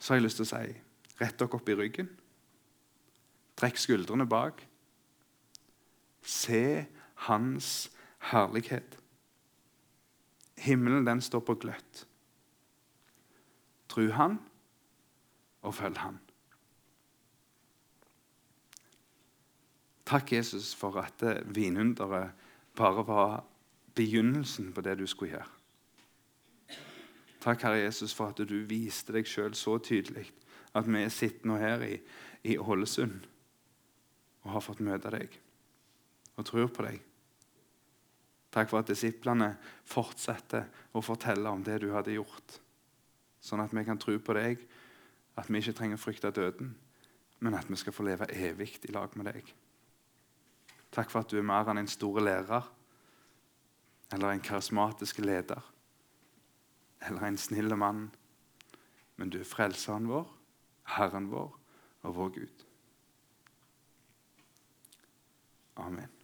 så 0.01 0.13
har 0.13 0.17
jeg 0.17 0.25
lyst 0.25 0.41
til 0.41 0.47
å 0.47 0.53
si 0.53 0.86
rett 1.21 1.39
dere 1.39 1.59
opp 1.59 1.69
i 1.69 1.77
ryggen. 1.77 2.11
Trekk 3.57 3.81
skuldrene 3.81 4.27
bak. 4.29 4.61
Se 6.23 6.87
Hans 7.27 7.89
herlighet. 8.31 8.99
Himmelen 10.61 11.07
den 11.07 11.21
står 11.21 11.45
på 11.47 11.57
gløtt. 11.65 12.05
Tru 13.89 14.11
Han 14.13 14.39
og 15.63 15.75
følg 15.75 15.99
Han. 15.99 16.19
Takk, 20.07 20.33
Jesus, 20.33 20.75
for 20.75 21.01
at 21.03 21.23
vinunderet 21.51 22.31
bare 22.77 23.07
var 23.07 23.45
begynnelsen 23.95 24.73
på 24.73 24.81
det 24.81 24.99
du 25.01 25.07
skulle 25.07 25.33
gjøre. 25.33 25.49
Takk, 27.41 27.63
Herre 27.63 27.81
Jesus, 27.81 28.15
for 28.15 28.31
at 28.31 28.39
du 28.49 28.59
viste 28.69 29.15
deg 29.17 29.27
sjøl 29.27 29.55
så 29.55 29.79
tydelig 29.83 30.29
at 30.77 30.89
vi 30.89 31.03
sitter 31.13 31.49
nå 31.49 31.59
her 31.61 31.83
i, 31.87 31.97
i 32.47 32.57
Ålesund 32.59 33.27
og 34.45 34.55
har 34.55 34.65
fått 34.65 34.85
møte 34.85 35.11
deg 35.15 35.33
og 36.37 36.47
tror 36.47 36.69
på 36.71 36.85
deg. 36.85 37.01
Takk 38.53 38.71
for 38.71 38.81
at 38.81 38.91
disiplene 38.91 39.51
fortsetter 39.89 40.69
å 40.97 41.03
fortelle 41.05 41.51
om 41.51 41.65
det 41.65 41.81
du 41.83 41.91
hadde 41.93 42.15
gjort, 42.15 42.59
sånn 43.41 43.63
at 43.65 43.75
vi 43.77 43.85
kan 43.85 44.01
tro 44.01 44.17
på 44.21 44.37
deg, 44.37 44.63
at 45.37 45.51
vi 45.51 45.61
ikke 45.61 45.75
trenger 45.77 45.99
å 45.99 46.03
frykte 46.03 46.33
døden, 46.33 46.75
men 47.45 47.57
at 47.57 47.69
vi 47.69 47.77
skal 47.81 47.93
få 47.93 48.07
leve 48.07 48.29
evig 48.33 48.79
i 48.87 48.93
lag 48.95 49.13
med 49.17 49.29
deg. 49.29 49.51
Takk 50.93 51.13
for 51.13 51.25
at 51.25 51.33
du 51.33 51.37
er 51.41 51.45
mer 51.45 51.69
enn 51.69 51.83
en 51.83 51.91
stor 51.91 52.21
lærer 52.23 52.69
eller 54.15 54.33
en 54.33 54.45
karismatisk 54.45 55.21
leder 55.25 55.61
eller 57.05 57.27
en 57.27 57.39
snill 57.39 57.75
mann, 57.77 58.07
men 59.17 59.31
du 59.33 59.41
er 59.41 59.49
frelseren 59.49 60.09
vår, 60.09 60.25
Herren 60.87 61.31
vår 61.31 61.59
og 62.03 62.17
vår 62.17 62.29
Gud. 62.39 62.67
Amen. 65.77 66.16